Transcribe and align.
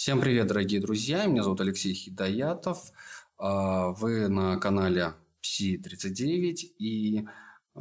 Всем 0.00 0.18
привет, 0.18 0.46
дорогие 0.46 0.80
друзья! 0.80 1.26
Меня 1.26 1.42
зовут 1.42 1.60
Алексей 1.60 1.92
Хидаятов. 1.92 2.90
А, 3.36 3.90
вы 3.90 4.28
на 4.28 4.56
канале 4.56 5.12
Пси39. 5.42 6.54
И 6.78 7.26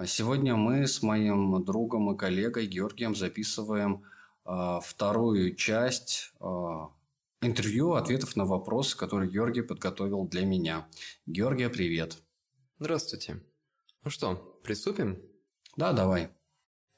сегодня 0.05 0.57
мы 0.57 0.85
с 0.85 1.01
моим 1.01 1.63
другом 1.63 2.13
и 2.13 2.17
коллегой 2.17 2.67
Георгием 2.67 3.15
записываем 3.15 4.03
а, 4.43 4.81
вторую 4.81 5.55
часть 5.55 6.33
а, 6.41 6.89
интервью, 7.41 7.93
ответов 7.93 8.35
на 8.35 8.43
вопросы, 8.43 8.97
которые 8.97 9.31
Георгий 9.31 9.61
подготовил 9.61 10.27
для 10.27 10.45
меня. 10.45 10.89
Георгия, 11.25 11.69
привет! 11.69 12.17
Здравствуйте. 12.79 13.41
Ну 14.03 14.09
что, 14.09 14.59
приступим? 14.65 15.21
Да, 15.77 15.93
давай. 15.93 16.31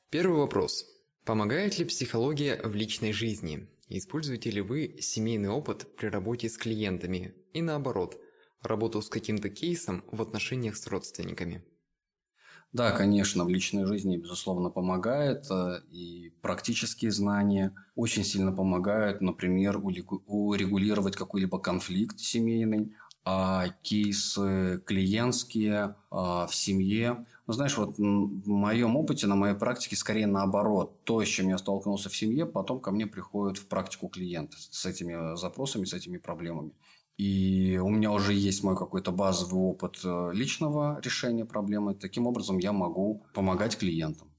Первый 0.09 0.39
вопрос. 0.39 0.83
Помогает 1.25 1.77
ли 1.77 1.85
психология 1.85 2.59
в 2.63 2.73
личной 2.73 3.13
жизни? 3.13 3.69
Используете 3.93 4.49
ли 4.51 4.61
вы 4.61 4.95
семейный 5.01 5.49
опыт 5.49 5.97
при 5.97 6.07
работе 6.07 6.47
с 6.47 6.57
клиентами 6.57 7.35
и 7.51 7.61
наоборот, 7.61 8.17
работу 8.61 9.01
с 9.01 9.09
каким-то 9.09 9.49
кейсом 9.49 10.05
в 10.09 10.21
отношениях 10.21 10.77
с 10.77 10.87
родственниками? 10.87 11.65
Да, 12.71 12.91
конечно, 12.93 13.43
в 13.43 13.49
личной 13.49 13.85
жизни, 13.85 14.15
безусловно, 14.15 14.69
помогает. 14.69 15.45
Э, 15.51 15.81
и 15.89 16.29
практические 16.41 17.11
знания 17.11 17.75
очень 17.95 18.23
сильно 18.23 18.53
помогают, 18.53 19.19
например, 19.19 19.81
урегулировать 19.83 21.17
какой-либо 21.17 21.59
конфликт 21.59 22.17
семейный, 22.17 22.95
кейсы 23.83 24.81
клиентские 24.85 25.95
а, 26.09 26.47
в 26.47 26.55
семье. 26.55 27.25
Ну, 27.47 27.53
знаешь, 27.53 27.77
вот 27.77 27.97
в 27.97 28.47
моем 28.47 28.95
опыте, 28.95 29.27
на 29.27 29.35
моей 29.35 29.55
практике, 29.55 29.95
скорее 29.95 30.27
наоборот. 30.27 31.03
То, 31.03 31.23
с 31.23 31.27
чем 31.27 31.49
я 31.49 31.57
столкнулся 31.57 32.09
в 32.09 32.15
семье, 32.15 32.45
потом 32.45 32.79
ко 32.79 32.91
мне 32.91 33.05
приходит 33.05 33.57
в 33.57 33.67
практику 33.67 34.07
клиент 34.07 34.53
с 34.53 34.85
этими 34.85 35.35
запросами, 35.35 35.85
с 35.85 35.93
этими 35.93 36.17
проблемами. 36.17 36.71
И 37.17 37.79
у 37.83 37.89
меня 37.89 38.11
уже 38.11 38.33
есть 38.33 38.63
мой 38.63 38.75
какой-то 38.75 39.11
базовый 39.11 39.61
опыт 39.61 39.99
э, 40.03 40.31
личного 40.33 40.99
решения 41.03 41.45
проблемы. 41.45 41.93
Таким 41.93 42.25
образом, 42.25 42.57
я 42.57 42.71
могу 42.71 43.23
помогать 43.33 43.77
клиентам. 43.77 44.31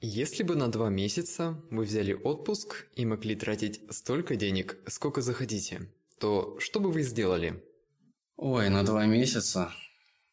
Если 0.00 0.42
бы 0.42 0.54
на 0.54 0.68
два 0.68 0.88
месяца 0.88 1.62
вы 1.70 1.84
взяли 1.84 2.14
отпуск 2.14 2.86
и 2.94 3.04
могли 3.04 3.34
тратить 3.34 3.82
столько 3.90 4.36
денег, 4.36 4.78
сколько 4.86 5.20
захотите, 5.20 5.90
то 6.18 6.58
что 6.58 6.80
бы 6.80 6.90
вы 6.90 7.02
сделали? 7.02 7.62
Ой, 8.38 8.68
на 8.68 8.82
два 8.84 9.06
месяца 9.06 9.72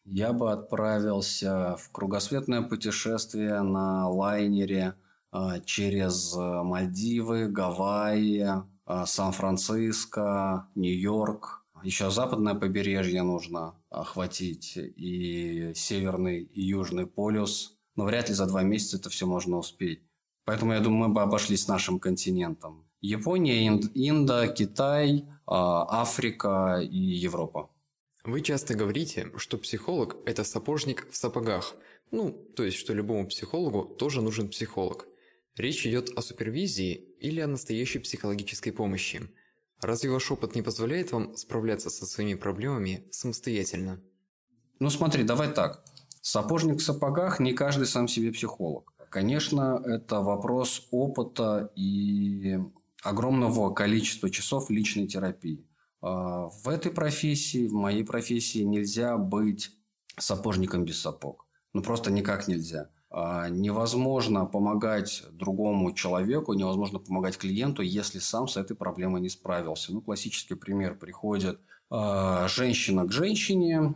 я 0.03 0.33
бы 0.33 0.51
отправился 0.51 1.77
в 1.77 1.89
кругосветное 1.93 2.61
путешествие 2.61 3.61
на 3.61 4.09
лайнере 4.09 4.95
а, 5.31 5.61
через 5.61 6.35
а, 6.35 6.63
Мальдивы, 6.63 7.47
Гавайи, 7.47 8.45
а, 8.85 9.05
Сан-Франциско, 9.05 10.67
Нью-Йорк. 10.75 11.65
Еще 11.81 12.11
западное 12.11 12.55
побережье 12.55 13.23
нужно 13.23 13.75
охватить 13.89 14.75
и 14.75 15.71
северный 15.73 16.41
и 16.41 16.61
южный 16.61 17.07
полюс. 17.07 17.77
Но 17.95 18.03
вряд 18.03 18.27
ли 18.27 18.35
за 18.35 18.47
два 18.47 18.63
месяца 18.63 18.97
это 18.97 19.09
все 19.09 19.25
можно 19.25 19.55
успеть. 19.55 20.01
Поэтому 20.43 20.73
я 20.73 20.81
думаю, 20.81 21.07
мы 21.07 21.13
бы 21.13 21.21
обошлись 21.21 21.69
нашим 21.69 21.99
континентом. 21.99 22.83
Япония, 22.99 23.65
Инд, 23.65 23.91
Инда, 23.93 24.49
Китай, 24.49 25.25
Африка 25.45 26.81
и 26.81 26.97
Европа. 26.97 27.69
Вы 28.25 28.39
часто 28.39 28.73
говорите, 28.73 29.31
что 29.35 29.57
психолог– 29.57 30.15
это 30.25 30.45
сапожник 30.45 31.09
в 31.11 31.17
сапогах. 31.17 31.75
Ну, 32.11 32.31
то 32.31 32.63
есть, 32.63 32.77
что 32.77 32.93
любому 32.93 33.27
психологу 33.27 33.83
тоже 33.83 34.21
нужен 34.21 34.47
психолог. 34.47 35.07
Речь 35.57 35.85
идет 35.85 36.09
о 36.17 36.21
супервизии 36.21 36.93
или 37.19 37.41
о 37.41 37.47
настоящей 37.47 37.99
психологической 37.99 38.71
помощи. 38.71 39.29
Разве 39.81 40.09
ваш 40.09 40.31
опыт 40.31 40.55
не 40.55 40.61
позволяет 40.61 41.11
вам 41.11 41.35
справляться 41.35 41.89
со 41.89 42.05
своими 42.05 42.35
проблемами 42.35 43.05
самостоятельно? 43.11 44.01
Ну 44.79 44.89
смотри, 44.89 45.23
давай 45.23 45.53
так. 45.53 45.83
Сапожник 46.21 46.77
в 46.77 46.83
сапогах 46.83 47.41
не 47.41 47.51
каждый 47.51 47.87
сам 47.87 48.07
себе 48.07 48.31
психолог. 48.31 48.93
Конечно, 49.09 49.83
это 49.85 50.21
вопрос 50.21 50.87
опыта 50.91 51.73
и 51.75 52.57
огромного 53.03 53.73
количества 53.73 54.29
часов 54.29 54.69
личной 54.69 55.07
терапии. 55.07 55.67
А, 56.03 56.49
в 56.49 56.67
этой 56.67 56.91
профессии, 56.91 57.67
в 57.67 57.73
моей 57.73 58.03
профессии 58.03 58.59
нельзя 58.59 59.17
быть 59.17 59.71
сапожником 60.19 60.83
без 60.83 61.01
сапог. 61.01 61.47
Ну, 61.71 61.81
просто 61.81 62.11
никак 62.11 62.47
нельзя. 62.47 62.89
А, 63.09 63.47
невозможно 63.47 64.45
помогать 64.45 65.23
другому 65.31 65.93
человеку, 65.93 66.53
невозможно 66.53 66.99
помогать 66.99 67.37
клиенту, 67.37 67.81
если 67.81 68.19
сам 68.19 68.49
с 68.49 68.57
этой 68.57 68.75
проблемой 68.75 69.21
не 69.21 69.29
справился. 69.29 69.93
Ну, 69.93 70.01
классический 70.01 70.55
пример. 70.55 70.95
Приходит 70.99 71.61
э, 71.89 72.47
женщина 72.49 73.05
к 73.05 73.11
женщине, 73.11 73.95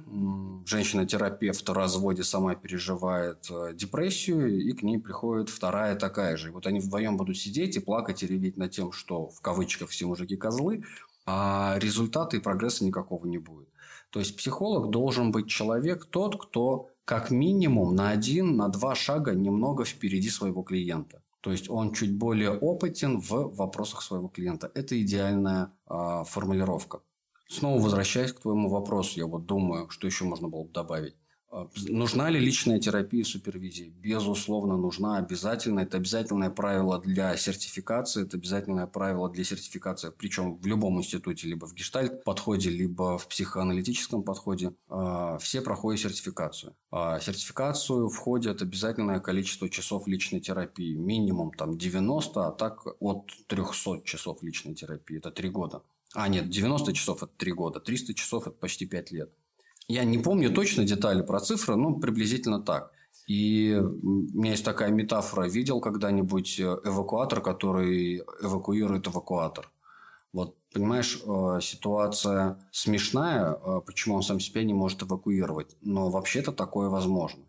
женщина-терапевт 0.65 1.67
в 1.67 1.73
разводе 1.73 2.23
сама 2.23 2.55
переживает 2.55 3.49
депрессию, 3.73 4.61
и 4.61 4.71
к 4.71 4.81
ней 4.81 4.97
приходит 4.97 5.49
вторая 5.49 5.95
такая 5.95 6.37
же. 6.37 6.49
И 6.49 6.51
вот 6.51 6.67
они 6.67 6.79
вдвоем 6.79 7.17
будут 7.17 7.37
сидеть 7.37 7.75
и 7.75 7.81
плакать 7.81 8.23
и 8.23 8.27
реветь 8.27 8.55
над 8.55 8.71
тем, 8.71 8.93
что 8.93 9.27
в 9.27 9.41
кавычках 9.41 9.89
все 9.89 10.05
мужики 10.05 10.37
козлы, 10.37 10.83
а 11.27 11.77
результата 11.79 12.37
и 12.37 12.39
прогресса 12.39 12.85
никакого 12.85 13.27
не 13.27 13.37
будет. 13.37 13.67
То 14.09 14.19
есть 14.19 14.37
психолог 14.37 14.89
должен 14.89 15.31
быть 15.31 15.49
человек 15.49 16.05
тот, 16.05 16.41
кто 16.41 16.89
как 17.03 17.29
минимум 17.29 17.95
на 17.95 18.09
один, 18.09 18.55
на 18.55 18.69
два 18.69 18.95
шага 18.95 19.35
немного 19.35 19.83
впереди 19.83 20.29
своего 20.29 20.63
клиента. 20.63 21.21
То 21.41 21.51
есть 21.51 21.69
он 21.69 21.93
чуть 21.93 22.17
более 22.17 22.51
опытен 22.51 23.19
в 23.19 23.55
вопросах 23.55 24.01
своего 24.01 24.29
клиента. 24.29 24.71
Это 24.73 24.99
идеальная 25.01 25.71
э, 25.89 26.23
формулировка. 26.25 27.01
Снова 27.49 27.81
возвращаясь 27.81 28.33
к 28.33 28.41
твоему 28.41 28.69
вопросу, 28.69 29.19
я 29.19 29.27
вот 29.27 29.45
думаю, 29.45 29.89
что 29.89 30.07
еще 30.07 30.25
можно 30.25 30.47
было 30.47 30.63
бы 30.63 30.71
добавить. 30.71 31.15
А, 31.49 31.69
нужна 31.87 32.29
ли 32.29 32.39
личная 32.39 32.79
терапия 32.79 33.21
и 33.21 33.23
супервизия? 33.23 33.89
Безусловно, 33.89 34.77
нужна 34.77 35.17
обязательно. 35.17 35.79
Это 35.79 35.97
обязательное 35.97 36.49
правило 36.49 36.99
для 36.99 37.35
сертификации, 37.37 38.23
это 38.23 38.37
обязательное 38.37 38.85
правило 38.85 39.29
для 39.29 39.43
сертификации, 39.43 40.11
причем 40.15 40.57
в 40.57 40.65
любом 40.65 40.99
институте, 40.99 41.47
либо 41.47 41.65
в 41.65 41.73
гештальт 41.73 42.23
подходе, 42.23 42.69
либо 42.69 43.17
в 43.17 43.27
психоаналитическом 43.27 44.23
подходе. 44.23 44.73
А, 44.89 45.37
все 45.37 45.61
проходят 45.61 46.01
сертификацию. 46.01 46.75
А 46.91 47.19
сертификацию 47.19 48.09
входит 48.09 48.61
обязательное 48.61 49.19
количество 49.19 49.69
часов 49.69 50.07
личной 50.07 50.41
терапии. 50.41 50.95
Минимум 50.95 51.51
там 51.51 51.77
90, 51.77 52.47
а 52.47 52.51
так 52.51 52.85
от 52.99 53.31
300 53.47 54.01
часов 54.03 54.43
личной 54.43 54.75
терапии. 54.75 55.17
Это 55.17 55.31
3 55.31 55.49
года. 55.49 55.81
А, 56.13 56.27
нет, 56.27 56.49
90 56.49 56.93
часов– 56.93 57.23
это 57.23 57.31
3 57.37 57.51
года, 57.51 57.79
300 57.79 58.13
часов– 58.13 58.47
это 58.47 58.55
почти 58.55 58.85
5 58.85 59.11
лет. 59.11 59.31
Я 59.87 60.03
не 60.03 60.17
помню 60.17 60.53
точно 60.53 60.83
детали 60.83 61.21
про 61.21 61.39
цифры, 61.39 61.75
но 61.75 61.93
приблизительно 61.93 62.61
так. 62.61 62.91
И 63.25 63.73
у 63.75 64.39
меня 64.39 64.51
есть 64.51 64.65
такая 64.65 64.91
метафора. 64.91 65.47
Видел 65.47 65.79
когда-нибудь 65.79 66.59
эвакуатор, 66.59 67.41
который 67.41 68.21
эвакуирует 68.41 69.07
эвакуатор? 69.07 69.71
Вот, 70.33 70.57
понимаешь, 70.73 71.19
э, 71.25 71.59
ситуация 71.61 72.59
смешная, 72.71 73.53
э, 73.53 73.81
почему 73.85 74.15
он 74.15 74.23
сам 74.23 74.39
себя 74.39 74.63
не 74.63 74.73
может 74.73 75.03
эвакуировать. 75.03 75.75
Но 75.81 76.09
вообще-то 76.09 76.51
такое 76.51 76.89
возможно. 76.89 77.43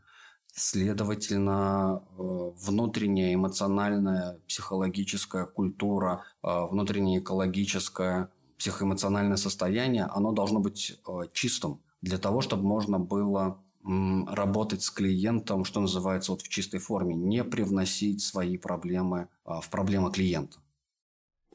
Следовательно, 0.46 2.02
э, 2.16 2.22
внутренняя 2.66 3.34
эмоциональная, 3.34 4.40
психологическая 4.48 5.44
культура, 5.44 6.24
внутреннее 6.42 7.18
экологическое, 7.20 8.30
психоэмоциональное 8.58 9.36
состояние, 9.36 10.04
оно 10.04 10.32
должно 10.32 10.60
быть 10.60 10.98
чистым 11.32 11.80
для 12.02 12.18
того, 12.18 12.40
чтобы 12.40 12.62
можно 12.64 12.98
было 12.98 13.62
работать 13.82 14.82
с 14.82 14.90
клиентом, 14.90 15.64
что 15.64 15.80
называется, 15.80 16.32
вот 16.32 16.42
в 16.42 16.48
чистой 16.48 16.78
форме, 16.78 17.14
не 17.14 17.44
привносить 17.44 18.22
свои 18.22 18.58
проблемы 18.58 19.28
а, 19.44 19.60
в 19.60 19.70
проблемы 19.70 20.12
клиента. 20.12 20.58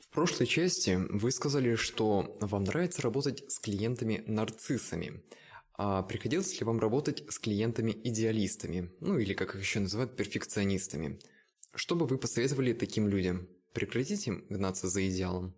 В 0.02 0.10
прошлой 0.10 0.48
части 0.48 0.98
вы 1.10 1.32
сказали, 1.32 1.76
что 1.76 2.36
вам 2.40 2.64
нравится 2.64 3.02
работать 3.02 3.44
с 3.52 3.60
клиентами-нарциссами. 3.60 5.22
А 5.76 6.04
приходилось 6.04 6.60
ли 6.60 6.66
вам 6.66 6.80
работать 6.80 7.24
с 7.30 7.40
клиентами-идеалистами, 7.40 8.92
ну 9.00 9.18
или 9.18 9.34
как 9.34 9.56
их 9.56 9.62
еще 9.62 9.80
называют, 9.80 10.16
перфекционистами? 10.16 11.20
Что 11.76 11.96
бы 11.96 12.06
вы 12.06 12.18
посоветовали 12.18 12.74
таким 12.74 13.08
людям? 13.08 13.48
Прекратить 13.74 14.28
им 14.28 14.46
гнаться 14.50 14.88
за 14.88 15.08
идеалом? 15.10 15.56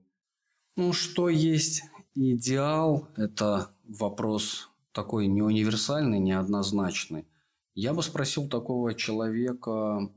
Ну, 0.78 0.94
что 0.94 1.28
есть 1.28 1.84
идеал, 2.16 3.10
это 3.18 3.76
вопрос 3.84 4.70
такой 4.96 5.28
не 5.28 5.42
универсальный, 5.42 6.20
неоднозначный, 6.20 7.28
я 7.76 7.94
бы 7.94 8.02
спросил 8.02 8.48
такого 8.48 8.96
человека, 8.96 10.10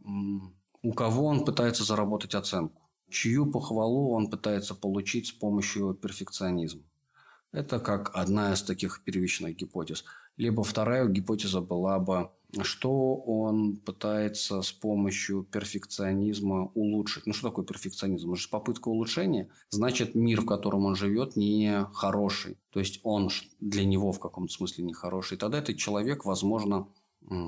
у 0.83 0.93
кого 0.93 1.27
он 1.27 1.45
пытается 1.45 1.83
заработать 1.83 2.37
оценку, 2.37 2.89
чью 3.11 3.51
похвалу 3.51 4.13
он 4.13 4.31
пытается 4.31 4.77
получить 4.77 5.27
с 5.27 5.33
помощью 5.33 5.95
перфекционизма. 5.95 6.85
Это 7.53 7.81
как 7.81 8.11
одна 8.15 8.53
из 8.53 8.63
таких 8.63 9.03
первичных 9.05 9.57
гипотез. 9.57 10.05
Либо 10.37 10.63
вторая 10.63 11.07
гипотеза 11.09 11.61
была 11.61 11.99
бы, 11.99 12.31
что 12.63 13.17
он 13.17 13.77
пытается 13.77 14.63
с 14.63 14.71
помощью 14.71 15.45
перфекционизма 15.45 16.71
улучшить. 16.75 17.27
Ну, 17.27 17.33
что 17.33 17.49
такое 17.49 17.65
перфекционизм? 17.65 18.33
Это 18.33 18.41
же 18.41 18.49
попытка 18.49 18.89
улучшения. 18.89 19.49
Значит, 19.71 20.15
мир, 20.15 20.43
в 20.43 20.47
котором 20.47 20.85
он 20.85 20.95
живет, 20.95 21.37
не 21.37 21.87
хороший. 21.93 22.59
То 22.71 22.81
есть, 22.81 23.01
он 23.03 23.31
для 23.61 23.85
него 23.85 24.13
в 24.13 24.21
каком-то 24.21 24.53
смысле 24.53 24.85
не 24.85 24.93
хороший. 24.93 25.35
И 25.35 25.39
тогда 25.39 25.59
этот 25.59 25.77
человек, 25.77 26.25
возможно, 26.25 26.89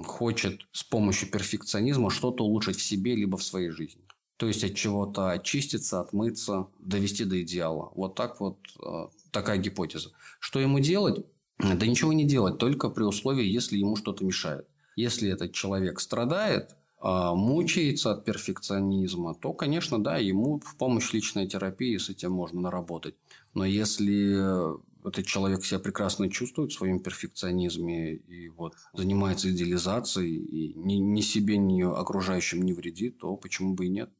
хочет 0.05 0.67
с 0.73 0.83
помощью 0.83 1.31
перфекционизма 1.31 2.11
что-то 2.11 2.45
улучшить 2.45 2.77
в 2.77 2.83
себе 2.83 3.15
либо 3.15 3.37
в 3.37 3.43
своей 3.43 3.71
жизни. 3.71 4.03
То 4.37 4.47
есть 4.47 4.65
от 4.65 4.75
чего-то 4.75 5.31
очиститься, 5.31 6.01
отмыться, 6.01 6.69
довести 6.79 7.25
до 7.25 7.43
идеала. 7.43 7.93
Вот 7.95 8.15
так 8.15 8.41
вот 8.41 8.59
э, 8.83 9.09
такая 9.31 9.59
гипотеза. 9.59 10.13
Что 10.39 10.61
ему 10.61 10.81
делать? 10.81 11.25
Да 11.59 11.87
ничего 11.87 12.13
не 12.13 12.25
делать, 12.25 12.59
только 12.59 12.89
при 12.89 13.03
условии, 13.03 13.45
если 13.45 13.77
ему 13.79 13.97
что-то 13.97 14.25
мешает. 14.25 14.67
Если 14.97 15.31
этот 15.31 15.53
человек 15.53 16.01
страдает, 16.01 16.75
а, 17.03 17.35
мучается 17.35 18.13
от 18.13 18.25
перфекционизма, 18.25 19.35
то, 19.35 19.53
конечно, 19.53 20.03
да, 20.03 20.19
ему 20.19 20.61
в 20.61 20.77
помощь 20.77 21.13
личной 21.13 21.47
терапии 21.47 21.97
с 21.97 22.11
этим 22.11 22.33
можно 22.33 22.61
наработать. 22.61 23.15
Но 23.55 23.65
если 23.65 24.79
этот 25.07 25.27
человек 25.27 25.65
себя 25.65 25.81
прекрасно 25.81 26.31
чувствует 26.31 26.73
в 26.73 26.75
своем 26.75 27.01
перфекционизме 27.01 28.17
и 28.17 28.51
вот 28.51 28.75
занимается 28.93 29.51
идеализацией 29.51 30.37
и 30.37 30.75
ни, 30.75 30.95
ни 30.95 31.21
себе, 31.23 31.57
ни 31.57 31.83
окружающим 31.83 32.63
не 32.63 32.75
вредит, 32.75 33.19
то 33.19 33.35
почему 33.37 33.75
бы 33.75 33.87
и 33.87 33.89
нет? 33.89 34.11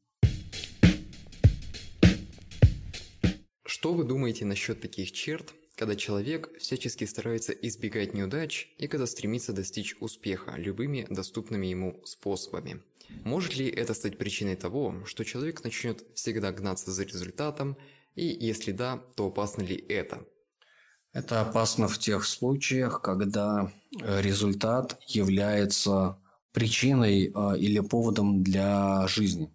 Что 3.81 3.95
вы 3.95 4.03
думаете 4.03 4.45
насчет 4.45 4.79
таких 4.79 5.11
черт, 5.11 5.55
когда 5.75 5.95
человек 5.95 6.55
всячески 6.59 7.03
старается 7.05 7.51
избегать 7.51 8.13
неудач 8.13 8.69
и 8.77 8.85
когда 8.85 9.07
стремится 9.07 9.53
достичь 9.53 9.95
успеха 9.99 10.53
любыми 10.55 11.07
доступными 11.09 11.65
ему 11.65 11.99
способами? 12.05 12.83
Может 13.23 13.55
ли 13.55 13.67
это 13.67 13.95
стать 13.95 14.19
причиной 14.19 14.55
того, 14.55 15.03
что 15.07 15.23
человек 15.23 15.63
начнет 15.63 16.05
всегда 16.13 16.51
гнаться 16.51 16.91
за 16.91 17.03
результатом, 17.05 17.75
и 18.13 18.27
если 18.27 18.71
да, 18.71 19.01
то 19.15 19.25
опасно 19.25 19.63
ли 19.63 19.77
это? 19.89 20.27
Это 21.11 21.41
опасно 21.41 21.87
в 21.87 21.97
тех 21.97 22.23
случаях, 22.25 23.01
когда 23.01 23.73
результат 23.99 24.99
является 25.07 26.19
причиной 26.51 27.33
э, 27.33 27.57
или 27.57 27.79
поводом 27.79 28.43
для 28.43 29.07
жизни. 29.07 29.51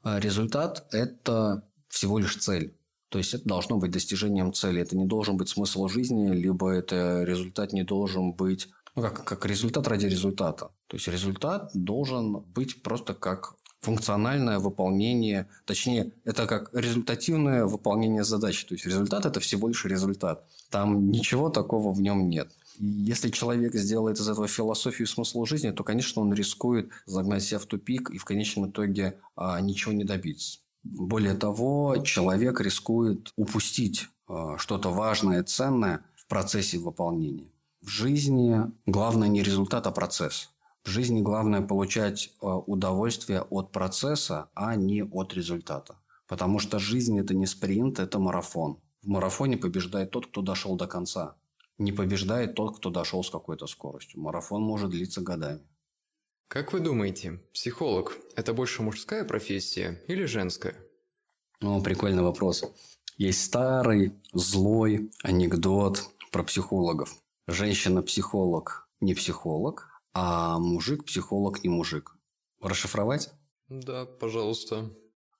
А 0.00 0.18
результат– 0.18 0.88
это 0.92 1.68
всего 1.90 2.18
лишь 2.18 2.38
цель. 2.38 2.72
То 3.08 3.18
есть 3.18 3.34
это 3.34 3.44
должно 3.44 3.78
быть 3.78 3.90
достижением 3.90 4.52
цели. 4.52 4.82
Это 4.82 4.96
не 4.96 5.06
должен 5.06 5.36
быть 5.36 5.48
смысл 5.48 5.88
жизни, 5.88 6.28
либо 6.32 6.70
это 6.70 7.22
результат 7.24 7.72
не 7.72 7.84
должен 7.84 8.32
быть 8.32 8.68
ну, 8.96 9.02
как, 9.02 9.24
как 9.24 9.46
результат 9.46 9.86
ради 9.88 10.06
результата. 10.06 10.70
То 10.86 10.96
есть 10.96 11.06
результат 11.08 11.70
должен 11.74 12.40
быть 12.40 12.82
просто 12.82 13.14
как 13.14 13.54
функциональное 13.80 14.58
выполнение, 14.58 15.48
точнее, 15.64 16.12
это 16.24 16.46
как 16.46 16.70
результативное 16.72 17.66
выполнение 17.66 18.24
задачи. 18.24 18.66
То 18.66 18.74
есть 18.74 18.86
результат– 18.86 19.26
это 19.26 19.38
всего 19.38 19.68
лишь 19.68 19.84
результат. 19.84 20.44
Там 20.70 21.10
ничего 21.10 21.50
такого 21.50 21.92
в 21.92 22.00
нем 22.00 22.28
нет. 22.28 22.50
И 22.78 22.86
если 22.86 23.30
человек 23.30 23.74
сделает 23.74 24.18
из 24.18 24.28
этого 24.28 24.48
философию 24.48 25.06
смысла 25.06 25.46
жизни, 25.46 25.70
то, 25.70 25.84
конечно, 25.84 26.22
он 26.22 26.32
рискует 26.34 26.90
загнать 27.06 27.42
себя 27.42 27.58
в 27.58 27.66
тупик 27.66 28.10
и 28.10 28.18
в 28.18 28.24
конечном 28.24 28.70
итоге 28.70 29.18
а, 29.36 29.60
ничего 29.60 29.92
не 29.92 30.04
добиться. 30.04 30.58
Более 30.92 31.34
того, 31.34 31.96
человек 32.04 32.60
рискует 32.60 33.32
упустить 33.36 34.08
э, 34.28 34.56
что-то 34.58 34.90
важное, 34.90 35.42
ценное 35.42 36.04
в 36.14 36.26
процессе 36.26 36.78
выполнения. 36.78 37.50
В 37.82 37.88
жизни 37.88 38.60
главное 38.86 39.28
не 39.28 39.42
результат, 39.42 39.86
а 39.86 39.90
процесс. 39.90 40.50
В 40.84 40.88
жизни 40.88 41.20
главное 41.20 41.62
получать 41.62 42.32
э, 42.40 42.46
удовольствие 42.46 43.42
от 43.42 43.72
процесса, 43.72 44.48
а 44.54 44.76
не 44.76 45.02
от 45.02 45.34
результата. 45.34 45.96
Потому 46.28 46.60
что 46.60 46.78
жизнь– 46.78 47.18
это 47.20 47.34
не 47.34 47.46
спринт, 47.46 47.98
это 47.98 48.18
марафон. 48.20 48.78
В 49.02 49.08
марафоне 49.08 49.56
побеждает 49.56 50.12
тот, 50.12 50.28
кто 50.28 50.42
дошел 50.42 50.76
до 50.76 50.86
конца. 50.86 51.34
Не 51.78 51.92
побеждает 51.92 52.54
тот, 52.54 52.76
кто 52.76 52.90
дошел 52.90 53.24
с 53.24 53.30
какой-то 53.30 53.66
скоростью. 53.66 54.20
Марафон 54.20 54.62
может 54.62 54.90
длиться 54.90 55.20
годами. 55.20 55.60
Как 56.48 56.72
вы 56.72 56.78
думаете, 56.78 57.40
психолог– 57.52 58.16
это 58.36 58.54
больше 58.54 58.82
мужская 58.82 59.24
профессия 59.24 60.00
или 60.06 60.24
женская? 60.26 60.76
Ну, 61.60 61.82
прикольный 61.82 62.22
вопрос. 62.22 62.64
Есть 63.16 63.44
старый, 63.44 64.12
злой 64.32 65.10
анекдот 65.24 66.08
про 66.30 66.44
психологов. 66.44 67.16
Женщина-психолог 67.48 68.88
не 69.00 69.14
психолог, 69.14 69.88
а 70.12 70.58
мужик-психолог 70.60 71.64
не 71.64 71.68
мужик. 71.68 72.16
Расшифровать? 72.60 73.30
Да, 73.68 74.06
пожалуйста. 74.06 74.90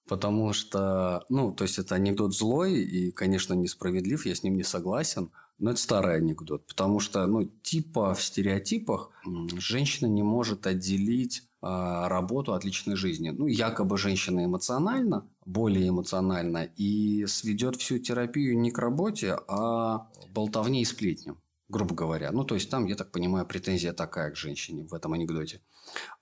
Потому 0.06 0.52
что, 0.52 1.24
ну, 1.28 1.52
то 1.52 1.64
есть 1.64 1.78
это 1.78 1.96
анекдот 1.96 2.34
злой 2.34 2.80
и, 2.80 3.10
конечно, 3.10 3.54
несправедлив, 3.54 4.24
я 4.26 4.34
с 4.34 4.42
ним 4.42 4.56
не 4.56 4.64
согласен– 4.64 5.30
но 5.58 5.70
это 5.70 5.80
старый 5.80 6.16
анекдот, 6.16 6.66
потому 6.66 7.00
что, 7.00 7.26
ну, 7.26 7.44
типа 7.62 8.14
в 8.14 8.22
стереотипах 8.22 9.10
женщина 9.58 10.06
не 10.06 10.22
может 10.22 10.66
отделить 10.66 11.44
э, 11.62 11.66
работу 12.08 12.52
от 12.52 12.64
личной 12.64 12.96
жизни. 12.96 13.30
Ну, 13.30 13.46
якобы 13.46 13.96
женщина 13.96 14.44
эмоциональна, 14.44 15.26
более 15.46 15.88
эмоциональна, 15.88 16.68
и 16.76 17.24
сведет 17.26 17.76
всю 17.76 17.98
терапию 17.98 18.58
не 18.58 18.70
к 18.70 18.78
работе, 18.78 19.38
а 19.48 20.08
болтовне 20.34 20.82
и 20.82 20.84
сплетням, 20.84 21.38
грубо 21.68 21.94
говоря. 21.94 22.30
Ну, 22.32 22.44
то 22.44 22.54
есть, 22.54 22.70
там, 22.70 22.86
я 22.86 22.94
так 22.94 23.10
понимаю, 23.10 23.46
претензия 23.46 23.92
такая 23.92 24.30
к 24.30 24.36
женщине 24.36 24.84
в 24.84 24.94
этом 24.94 25.12
анекдоте. 25.12 25.60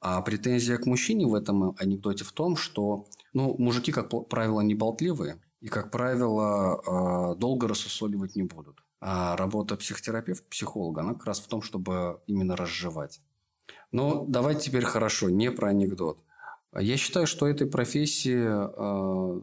А 0.00 0.20
претензия 0.22 0.78
к 0.78 0.86
мужчине 0.86 1.26
в 1.26 1.34
этом 1.34 1.74
анекдоте 1.78 2.24
в 2.24 2.32
том, 2.32 2.56
что, 2.56 3.06
ну, 3.32 3.54
мужики, 3.58 3.92
как 3.92 4.10
правило, 4.28 4.60
не 4.60 4.74
болтливые, 4.74 5.40
и, 5.60 5.68
как 5.68 5.90
правило, 5.90 7.32
э, 7.34 7.38
долго 7.38 7.68
рассусоливать 7.68 8.36
не 8.36 8.42
будут. 8.42 8.84
А 9.00 9.36
работа 9.36 9.76
психотерапевта, 9.76 10.46
психолога, 10.48 11.02
она 11.02 11.14
как 11.14 11.26
раз 11.26 11.40
в 11.40 11.46
том, 11.46 11.62
чтобы 11.62 12.20
именно 12.26 12.56
разжевать. 12.56 13.20
Но 13.92 14.24
давайте 14.26 14.70
теперь 14.70 14.84
хорошо, 14.84 15.30
не 15.30 15.50
про 15.50 15.68
анекдот. 15.68 16.22
Я 16.76 16.96
считаю, 16.96 17.26
что 17.26 17.46
этой 17.46 17.66
профессии 17.66 18.44
э, 18.44 19.40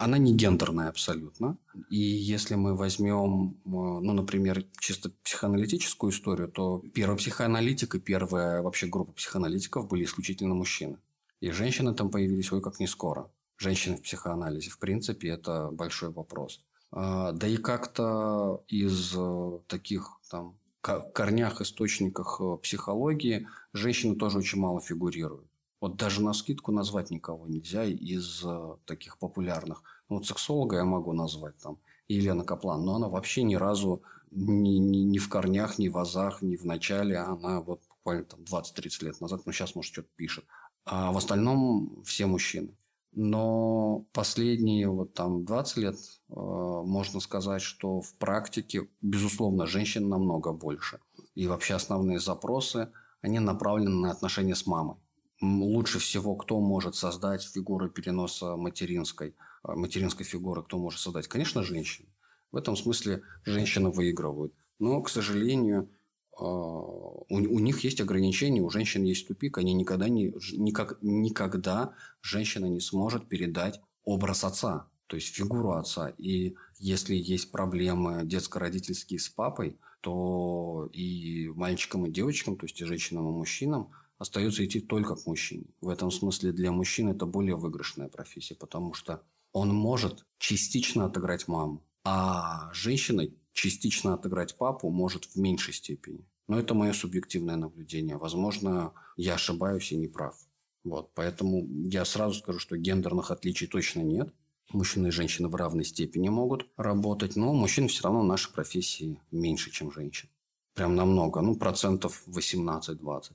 она 0.00 0.16
не 0.16 0.34
гендерная 0.34 0.88
абсолютно. 0.88 1.58
И 1.90 1.98
если 1.98 2.54
мы 2.54 2.74
возьмем, 2.74 3.50
э, 3.50 3.54
ну, 3.66 4.12
например, 4.12 4.64
чисто 4.78 5.10
психоаналитическую 5.22 6.10
историю, 6.10 6.48
то 6.48 6.82
первый 6.94 7.18
психоаналитик 7.18 7.94
и 7.94 8.00
первая 8.00 8.62
вообще 8.62 8.86
группа 8.86 9.12
психоаналитиков 9.12 9.88
были 9.88 10.04
исключительно 10.04 10.54
мужчины. 10.54 10.96
И 11.40 11.50
женщины 11.50 11.94
там 11.94 12.10
появились 12.10 12.50
ой 12.50 12.62
как 12.62 12.80
не 12.80 12.86
скоро. 12.86 13.30
Женщины 13.58 13.98
в 13.98 14.02
психоанализе, 14.02 14.70
в 14.70 14.78
принципе, 14.78 15.28
это 15.28 15.68
большой 15.70 16.10
вопрос. 16.10 16.64
А, 16.92 17.32
да 17.32 17.46
и 17.46 17.58
как-то 17.58 18.64
из 18.68 19.14
э, 19.14 19.58
таких 19.66 20.18
там 20.30 20.56
корнях, 20.80 21.60
источниках 21.60 22.40
э, 22.40 22.56
психологии 22.62 23.46
женщины 23.74 24.16
тоже 24.16 24.38
очень 24.38 24.60
мало 24.60 24.80
фигурируют. 24.80 25.46
Вот 25.80 25.96
даже 25.96 26.22
на 26.22 26.34
скидку 26.34 26.72
назвать 26.72 27.10
никого 27.10 27.46
нельзя 27.46 27.84
из 27.84 28.44
таких 28.84 29.18
популярных. 29.18 29.82
Ну, 30.10 30.16
вот 30.16 30.26
сексолога 30.26 30.76
я 30.76 30.84
могу 30.84 31.12
назвать 31.12 31.56
там 31.58 31.78
Елена 32.08 32.44
Каплан, 32.44 32.84
но 32.84 32.96
она 32.96 33.08
вообще 33.08 33.44
ни 33.44 33.54
разу 33.54 34.02
ни, 34.32 34.78
ни, 34.78 34.98
ни 34.98 35.18
в 35.18 35.28
корнях, 35.28 35.78
ни 35.78 35.88
в 35.88 35.96
азах, 35.96 36.42
ни 36.42 36.56
в 36.56 36.64
начале. 36.64 37.16
Она 37.16 37.60
вот 37.60 37.80
буквально 37.88 38.24
там 38.24 38.40
20-30 38.40 39.04
лет 39.04 39.20
назад, 39.20 39.42
ну 39.46 39.52
сейчас, 39.52 39.76
может, 39.76 39.92
что-то 39.92 40.08
пишет. 40.16 40.44
А 40.84 41.12
в 41.12 41.16
остальном 41.16 42.02
все 42.04 42.26
мужчины. 42.26 42.76
Но 43.12 44.06
последние 44.12 44.88
вот 44.88 45.14
там 45.14 45.44
20 45.44 45.76
лет 45.78 45.96
э, 45.96 46.34
можно 46.34 47.20
сказать, 47.20 47.62
что 47.62 48.00
в 48.00 48.14
практике, 48.14 48.88
безусловно, 49.00 49.66
женщин 49.66 50.08
намного 50.08 50.52
больше. 50.52 51.00
И 51.34 51.46
вообще 51.46 51.74
основные 51.74 52.18
запросы, 52.18 52.90
они 53.20 53.38
направлены 53.38 53.96
на 53.96 54.10
отношения 54.10 54.54
с 54.54 54.66
мамой. 54.66 54.96
Лучше 55.40 55.98
всего, 55.98 56.34
кто 56.36 56.60
может 56.60 56.94
создать 56.94 57.42
фигуру 57.42 57.88
переноса 57.88 58.56
материнской, 58.56 59.34
материнской 59.62 60.24
фигуры, 60.24 60.62
кто 60.62 60.78
может 60.78 61.00
создать? 61.00 61.28
Конечно, 61.28 61.62
женщины. 61.62 62.08
В 62.52 62.56
этом 62.56 62.76
смысле 62.76 63.22
женщины 63.44 63.90
выигрывают. 63.90 64.54
Но, 64.78 65.00
к 65.02 65.08
сожалению, 65.08 65.90
а, 66.36 66.44
у, 66.44 67.24
у 67.28 67.58
них 67.58 67.84
есть 67.84 68.00
ограничения, 68.00 68.62
у 68.62 68.70
женщин 68.70 69.04
есть 69.04 69.28
тупик, 69.28 69.58
они 69.58 69.74
никогда 69.74 70.08
не, 70.08 70.34
никак, 70.52 70.98
никогда 71.02 71.94
женщина 72.22 72.66
не 72.66 72.80
сможет 72.80 73.28
передать 73.28 73.80
образ 74.04 74.44
отца, 74.44 74.88
то 75.06 75.16
есть 75.16 75.34
фигуру 75.34 75.72
отца. 75.72 76.12
И 76.18 76.54
если 76.78 77.14
есть 77.14 77.52
проблемы 77.52 78.22
детско-родительские 78.24 79.20
с 79.20 79.28
папой, 79.28 79.78
то 80.00 80.88
и 80.92 81.48
мальчикам, 81.54 82.06
и 82.06 82.10
девочкам, 82.10 82.56
то 82.56 82.64
есть 82.64 82.80
и 82.80 82.86
женщинам, 82.86 83.28
и 83.28 83.32
мужчинам, 83.32 83.90
остается 84.18 84.64
идти 84.64 84.80
только 84.80 85.16
к 85.16 85.26
мужчине. 85.26 85.66
В 85.80 85.88
этом 85.88 86.10
смысле 86.10 86.52
для 86.52 86.72
мужчин 86.72 87.08
это 87.08 87.26
более 87.26 87.56
выигрышная 87.56 88.08
профессия, 88.08 88.54
потому 88.54 88.94
что 88.94 89.22
он 89.52 89.74
может 89.74 90.26
частично 90.38 91.06
отыграть 91.06 91.48
маму, 91.48 91.84
а 92.04 92.72
женщина 92.72 93.26
частично 93.52 94.14
отыграть 94.14 94.56
папу 94.56 94.90
может 94.90 95.24
в 95.26 95.36
меньшей 95.36 95.74
степени. 95.74 96.26
Но 96.48 96.58
это 96.58 96.74
мое 96.74 96.92
субъективное 96.92 97.56
наблюдение. 97.56 98.16
Возможно, 98.16 98.92
я 99.16 99.34
ошибаюсь 99.34 99.92
и 99.92 99.96
не 99.96 100.08
прав. 100.08 100.36
Вот, 100.82 101.12
поэтому 101.14 101.66
я 101.88 102.04
сразу 102.04 102.38
скажу, 102.38 102.58
что 102.58 102.76
гендерных 102.76 103.30
отличий 103.30 103.66
точно 103.66 104.00
нет. 104.00 104.34
Мужчины 104.72 105.08
и 105.08 105.10
женщины 105.12 105.48
в 105.48 105.54
равной 105.54 105.84
степени 105.84 106.28
могут 106.28 106.66
работать, 106.76 107.36
но 107.36 107.52
мужчин 107.52 107.88
все 107.88 108.04
равно 108.04 108.22
в 108.22 108.26
нашей 108.26 108.52
профессии 108.52 109.20
меньше, 109.30 109.70
чем 109.70 109.92
женщин. 109.92 110.28
Прям 110.74 110.94
намного, 110.94 111.40
ну, 111.40 111.56
процентов 111.56 112.22
18-20. 112.26 113.32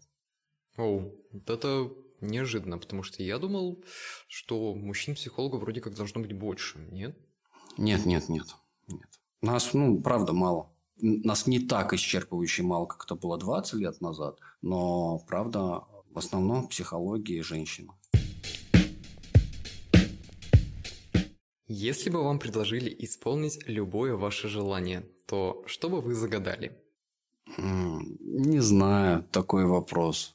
О, 0.77 1.11
это 1.45 1.91
неожиданно, 2.25 2.77
потому 2.77 3.03
что 3.03 3.23
я 3.23 3.39
думал, 3.39 3.83
что 4.27 4.73
мужчин-психологов 4.75 5.61
вроде 5.61 5.81
как 5.81 5.95
должно 5.95 6.21
быть 6.21 6.33
больше, 6.33 6.79
нет? 6.91 7.17
Нет, 7.77 8.05
нет, 8.05 8.29
нет, 8.29 8.45
нет. 8.87 9.07
Нас, 9.41 9.73
ну, 9.73 10.01
правда, 10.01 10.33
мало. 10.33 10.71
Нас 10.97 11.45
не 11.45 11.59
так 11.59 11.93
исчерпывающе 11.93 12.63
мало, 12.63 12.85
как 12.85 13.03
это 13.05 13.15
было 13.15 13.37
20 13.37 13.73
лет 13.75 14.01
назад, 14.01 14.39
но, 14.61 15.19
правда, 15.27 15.83
в 16.11 16.17
основном 16.17 16.67
психологии 16.67 17.41
женщина. 17.41 17.93
Если 21.67 22.11
бы 22.11 22.23
вам 22.23 22.39
предложили 22.39 22.95
исполнить 22.99 23.67
любое 23.67 24.15
ваше 24.15 24.47
желание, 24.47 25.09
то 25.27 25.63
что 25.65 25.89
бы 25.89 25.99
вы 25.99 26.13
загадали? 26.13 26.79
Не 27.57 28.59
знаю, 28.59 29.23
такой 29.31 29.65
вопрос. 29.65 30.34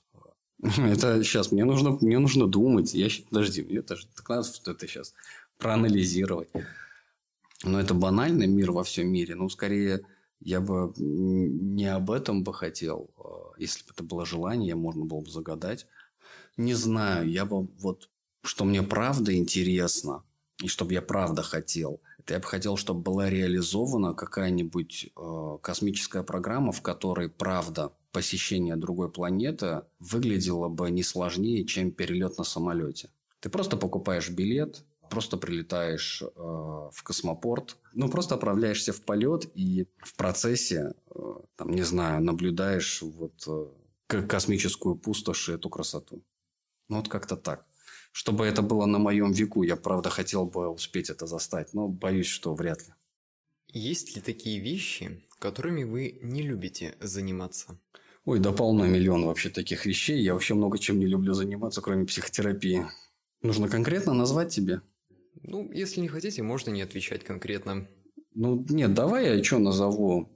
Это 0.78 1.22
сейчас 1.24 1.52
мне 1.52 1.64
нужно, 1.64 1.98
мне 2.00 2.18
нужно 2.18 2.46
думать. 2.46 2.94
Я, 2.94 3.08
подожди, 3.28 3.62
это 3.62 3.96
же 3.96 4.06
так 4.14 4.28
надо 4.28 4.48
это 4.66 4.86
сейчас 4.86 5.14
проанализировать. 5.58 6.48
Но 7.62 7.80
это 7.80 7.94
банальный 7.94 8.46
мир 8.46 8.72
во 8.72 8.84
всем 8.84 9.08
мире. 9.08 9.34
Ну, 9.34 9.48
скорее, 9.48 10.00
я 10.40 10.60
бы 10.60 10.92
не 10.96 11.86
об 11.86 12.10
этом 12.10 12.42
бы 12.42 12.54
хотел. 12.54 13.10
А, 13.18 13.52
если 13.58 13.84
бы 13.84 13.90
это 13.92 14.02
было 14.02 14.24
желание, 14.24 14.74
можно 14.74 15.04
было 15.04 15.20
бы 15.20 15.30
загадать. 15.30 15.86
Не 16.56 16.74
знаю, 16.74 17.28
я 17.28 17.44
бы 17.44 17.66
вот, 17.78 18.08
что 18.42 18.64
мне 18.64 18.82
правда 18.82 19.36
интересно– 19.36 20.24
и 20.62 20.68
чтобы 20.68 20.92
я 20.92 21.02
правда 21.02 21.42
хотел. 21.42 22.00
Это 22.18 22.34
я 22.34 22.40
бы 22.40 22.46
хотел, 22.46 22.76
чтобы 22.76 23.00
была 23.00 23.30
реализована 23.30 24.14
какая-нибудь 24.14 25.10
э, 25.16 25.58
космическая 25.62 26.22
программа, 26.22 26.72
в 26.72 26.82
которой 26.82 27.28
правда 27.28 27.92
посещение 28.12 28.76
другой 28.76 29.10
планеты 29.10 29.82
выглядело 29.98 30.68
бы 30.68 30.90
не 30.90 31.02
сложнее, 31.02 31.64
чем 31.64 31.92
перелет 31.92 32.38
на 32.38 32.44
самолете. 32.44 33.10
Ты 33.40 33.48
просто 33.48 33.76
покупаешь 33.76 34.30
билет, 34.30 34.84
просто 35.08 35.36
прилетаешь 35.36 36.22
э, 36.22 36.28
в 36.36 37.02
космопорт, 37.02 37.76
ну 37.92 38.08
просто 38.08 38.34
отправляешься 38.34 38.92
в 38.92 39.02
полет 39.02 39.50
и 39.54 39.86
в 39.98 40.14
процессе, 40.16 40.94
э, 41.14 41.20
там 41.56 41.70
не 41.70 41.82
знаю, 41.82 42.22
наблюдаешь 42.22 43.02
вот 43.02 43.44
э, 43.46 44.22
космическую 44.26 44.96
пустошь 44.96 45.48
и 45.48 45.52
эту 45.52 45.68
красоту. 45.70 46.22
Ну 46.88 46.96
вот 46.98 47.08
как-то 47.08 47.36
так 47.36 47.66
чтобы 48.12 48.46
это 48.46 48.62
было 48.62 48.86
на 48.86 48.98
моем 48.98 49.32
веку. 49.32 49.62
Я, 49.62 49.76
правда, 49.76 50.10
хотел 50.10 50.44
бы 50.44 50.68
успеть 50.68 51.10
это 51.10 51.26
застать, 51.26 51.74
но 51.74 51.88
боюсь, 51.88 52.26
что 52.26 52.54
вряд 52.54 52.80
ли. 52.86 52.94
Есть 53.68 54.16
ли 54.16 54.20
такие 54.20 54.58
вещи, 54.58 55.24
которыми 55.40 55.82
вы 55.82 56.18
не 56.22 56.42
любите 56.42 56.94
заниматься? 57.00 57.78
Ой, 58.24 58.38
да 58.38 58.52
полно 58.52 58.86
миллион 58.86 59.24
вообще 59.24 59.48
таких 59.48 59.86
вещей. 59.86 60.22
Я 60.22 60.34
вообще 60.34 60.54
много 60.54 60.78
чем 60.78 60.98
не 60.98 61.06
люблю 61.06 61.32
заниматься, 61.32 61.80
кроме 61.80 62.06
психотерапии. 62.06 62.86
Нужно 63.42 63.68
конкретно 63.68 64.12
назвать 64.12 64.52
тебе? 64.54 64.82
Ну, 65.42 65.72
если 65.72 66.00
не 66.00 66.08
хотите, 66.08 66.42
можно 66.42 66.70
не 66.70 66.82
отвечать 66.82 67.24
конкретно. 67.24 67.88
Ну, 68.34 68.64
нет, 68.68 68.94
давай 68.94 69.36
я 69.36 69.42
что 69.42 69.58
назову. 69.58 70.28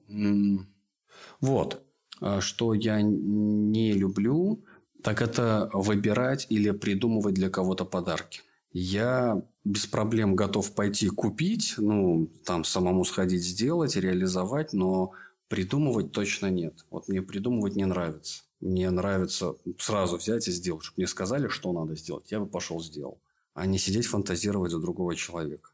Вот. 1.40 1.84
А, 2.20 2.40
что 2.40 2.74
я 2.74 3.02
не 3.02 3.92
люблю, 3.92 4.64
так 5.02 5.20
это 5.20 5.68
выбирать 5.74 6.46
или 6.48 6.70
придумывать 6.70 7.34
для 7.34 7.50
кого-то 7.50 7.84
подарки. 7.84 8.40
Я 8.76 9.40
без 9.62 9.86
проблем 9.86 10.34
готов 10.34 10.74
пойти 10.74 11.08
купить, 11.08 11.74
ну, 11.78 12.26
там 12.44 12.64
самому 12.64 13.04
сходить 13.04 13.44
сделать, 13.44 13.94
реализовать, 13.94 14.72
но 14.72 15.12
придумывать 15.46 16.10
точно 16.10 16.50
нет. 16.50 16.84
Вот 16.90 17.06
мне 17.06 17.22
придумывать 17.22 17.76
не 17.76 17.86
нравится. 17.86 18.42
Мне 18.58 18.90
нравится 18.90 19.54
сразу 19.78 20.16
взять 20.16 20.48
и 20.48 20.50
сделать. 20.50 20.82
Чтобы 20.82 21.02
мне 21.02 21.06
сказали, 21.06 21.46
что 21.46 21.72
надо 21.72 21.94
сделать, 21.94 22.32
я 22.32 22.40
бы 22.40 22.46
пошел 22.46 22.82
сделал. 22.82 23.20
А 23.54 23.64
не 23.66 23.78
сидеть 23.78 24.06
фантазировать 24.06 24.72
за 24.72 24.80
другого 24.80 25.14
человека. 25.14 25.70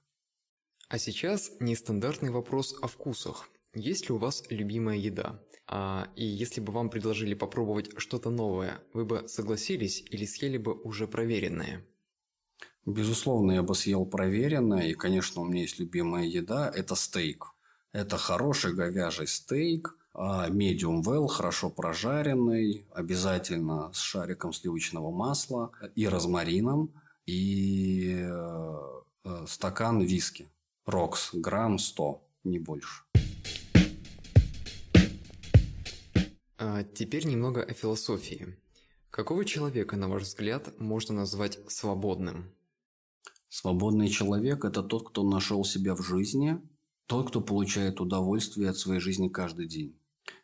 А 0.91 0.99
сейчас 0.99 1.53
нестандартный 1.59 2.31
вопрос 2.31 2.77
о 2.83 2.87
вкусах. 2.87 3.49
Есть 3.73 4.11
ли 4.11 4.15
у 4.15 4.19
вас 4.19 4.45
любимая 4.51 4.99
еда? 4.99 5.41
А, 5.67 6.13
и 6.17 6.27
если 6.27 6.61
бы 6.61 6.71
вам 6.71 6.91
предложили 6.91 7.33
попробовать 7.33 7.93
что-то 7.97 8.29
новое, 8.29 8.83
вы 8.93 9.07
бы 9.07 9.27
согласились 9.27 10.05
или 10.11 10.27
съели 10.27 10.59
бы 10.59 10.75
уже 10.75 11.09
проверенное? 11.09 11.87
Безусловно, 12.87 13.53
я 13.53 13.63
бы 13.63 13.75
съел 13.75 14.07
проверенное. 14.07 14.89
И, 14.89 14.95
конечно, 14.95 15.43
у 15.43 15.45
меня 15.45 15.63
есть 15.63 15.79
любимая 15.79 16.25
еда– 16.25 16.71
это 16.75 16.95
стейк. 16.95 17.53
Это 17.93 18.17
хороший 18.17 18.73
говяжий 18.73 19.27
стейк, 19.27 19.97
медиум 20.15 21.03
well, 21.03 21.29
хорошо 21.29 21.71
прожаренный, 21.71 22.87
обязательно 22.93 23.93
с 23.93 23.99
шариком 23.99 24.53
сливочного 24.53 25.11
масла 25.11 25.73
и 25.95 26.07
розмарином, 26.07 26.93
и 27.27 28.19
э, 28.23 28.79
э, 29.25 29.45
стакан 29.47 30.01
виски. 30.01 30.49
Рокс, 30.87 31.31
грамм 31.33 31.79
100, 31.79 32.23
не 32.45 32.59
больше. 32.59 33.05
А 36.59 36.83
теперь 36.83 37.27
немного 37.27 37.63
о 37.63 37.73
философии. 37.73 38.57
Какого 39.11 39.45
человека, 39.45 39.97
на 39.97 40.09
ваш 40.09 40.23
взгляд, 40.23 40.79
можно 40.79 41.15
назвать 41.15 41.59
свободным? 41.69 42.53
Свободный 43.51 44.09
человек– 44.09 44.65
это 44.65 44.81
тот, 44.81 45.09
кто 45.09 45.29
нашел 45.29 45.65
себя 45.65 45.97
в 45.97 46.03
жизни, 46.03 46.61
тот, 47.07 47.31
кто 47.31 47.41
получает 47.41 48.01
удовольствие 48.01 48.71
от 48.71 48.77
своей 48.77 49.01
жизни 49.01 49.29
каждый 49.29 49.67
день. 49.67 49.99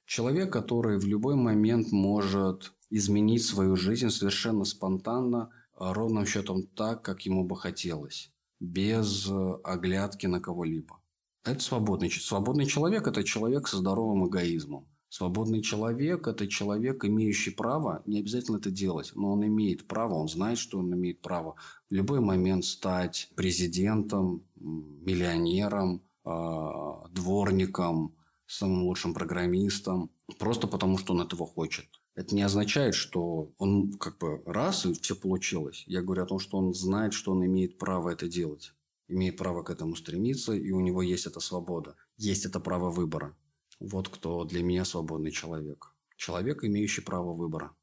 Человек, 0.07 0.53
который 0.53 0.99
в 0.99 1.07
любой 1.07 1.37
момент 1.37 1.93
может 1.93 2.75
изменить 2.91 3.45
свою 3.45 3.77
жизнь 3.77 4.11
совершенно 4.11 4.65
спонтанно, 4.65 5.51
ровным 5.77 6.27
счетом 6.27 6.67
так, 6.67 7.03
как 7.03 7.23
ему 7.23 7.45
бы 7.45 7.57
хотелось, 7.57 8.33
без 8.59 9.31
оглядки 9.63 10.27
на 10.27 10.41
кого-либо. 10.41 11.01
Это 11.45 11.61
свободный, 11.61 12.11
свободный 12.11 12.67
человек– 12.67 13.07
это 13.09 13.23
человек 13.23 13.69
со 13.69 13.77
здоровым 13.77 14.27
эгоизмом. 14.29 14.89
Свободный 15.09 15.63
человек– 15.63 16.27
это 16.29 16.49
человек, 16.49 17.05
имеющий 17.05 17.51
право, 17.51 18.03
не 18.07 18.19
обязательно 18.19 18.57
это 18.57 18.71
делать, 18.71 19.13
но 19.15 19.33
он 19.33 19.47
имеет 19.47 19.87
право, 19.87 20.15
он 20.15 20.29
знает, 20.29 20.59
что 20.59 20.79
он 20.79 20.93
имеет 20.95 21.21
право 21.21 21.55
в 21.89 21.95
любой 21.95 22.21
момент 22.21 22.65
стать 22.65 23.31
президентом, 23.37 24.43
миллионером, 24.57 26.03
а, 26.25 27.07
дворником, 27.11 28.17
самым 28.47 28.83
лучшим 28.83 29.15
программистом, 29.15 30.11
просто 30.39 30.67
потому 30.67 30.99
что 30.99 31.15
он 31.15 31.23
этого 31.23 31.47
хочет. 31.47 31.87
Это 32.17 32.35
не 32.35 32.43
означает, 32.43 32.95
что 32.95 33.53
он 33.59 33.93
как 33.93 34.19
бы 34.19 34.43
раз 34.47 34.87
и 34.87 34.93
все 34.95 35.15
получилось. 35.15 35.85
Я 35.87 36.03
говорю 36.03 36.25
о 36.25 36.27
том, 36.27 36.39
что 36.41 36.57
он 36.57 36.75
знает, 36.75 37.13
что 37.13 37.33
он 37.33 37.45
имеет 37.45 37.79
право 37.79 38.11
это 38.11 38.27
делать, 38.27 38.73
имеет 39.07 39.37
право 39.37 39.63
к 39.63 39.71
этому 39.71 39.95
стремиться, 39.95 40.53
и 40.53 40.73
у 40.73 40.81
него 40.81 41.03
есть 41.03 41.27
эта 41.27 41.41
свобода, 41.41 41.95
есть 42.17 42.45
это 42.45 42.59
право 42.59 42.91
выбора. 42.91 43.37
Вот 43.79 44.09
кто 44.09 44.45
для 44.45 44.63
меня 44.63 44.85
свободный 44.85 45.31
человек. 45.31 45.93
Человек, 46.17 46.65
имеющий 46.65 47.03
право 47.03 47.35
выбора. 47.35 47.75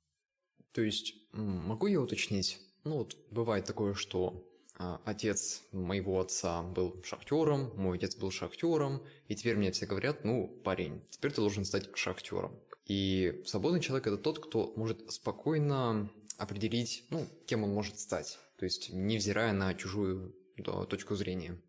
То 0.71 0.81
есть, 0.81 1.13
могу 1.31 1.87
я 1.87 2.01
уточнить? 2.01 2.59
Ну 2.83 2.97
вот, 2.97 3.15
бывает 3.29 3.65
такое, 3.65 3.93
что 3.93 4.43
а, 4.75 4.99
отец 5.05 5.61
моего 5.71 6.19
отца 6.19 6.63
был 6.63 7.01
шахтером, 7.03 7.71
мой 7.75 7.97
отец 7.97 8.15
был 8.15 8.31
шахтером, 8.31 9.03
и 9.27 9.35
теперь 9.35 9.55
мне 9.55 9.71
все 9.71 9.85
говорят, 9.85 10.25
ну, 10.25 10.47
парень, 10.63 11.01
теперь 11.11 11.31
ты 11.31 11.41
должен 11.41 11.63
стать 11.63 11.95
шахтером. 11.95 12.59
И 12.85 13.43
свободный 13.45 13.79
человек– 13.79 14.07
это 14.07 14.17
тот, 14.17 14.39
кто 14.39 14.73
может 14.75 15.11
спокойно 15.11 16.09
определить, 16.37 17.05
ну, 17.11 17.27
кем 17.45 17.63
он 17.63 17.71
может 17.71 17.99
стать, 17.99 18.39
то 18.57 18.65
есть 18.65 18.89
невзирая 18.91 19.53
на 19.53 19.73
чужую 19.75 20.35
да, 20.57 20.85
точку 20.85 21.15
зрения. 21.15 21.61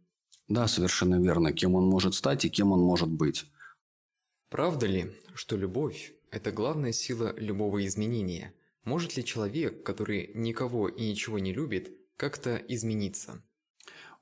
Да, 0.49 0.67
совершенно 0.67 1.21
верно, 1.21 1.53
кем 1.53 1.75
он 1.75 1.85
может 1.85 2.15
стать 2.15 2.45
и 2.45 2.51
кем 2.51 2.73
он 2.73 2.81
может 2.81 3.09
быть. 3.09 3.47
Правда 4.55 4.87
ли, 4.87 5.11
что 5.35 5.57
любовь– 5.57 6.15
это 6.31 6.53
главная 6.53 6.93
сила 6.93 7.35
любого 7.37 7.85
изменения? 7.85 8.55
Может 8.85 9.17
ли 9.17 9.25
человек, 9.25 9.83
который 9.83 10.31
никого 10.33 10.87
и 10.87 11.11
ничего 11.11 11.41
не 11.41 11.53
любит, 11.53 11.93
как-то 12.17 12.55
измениться? 12.69 13.43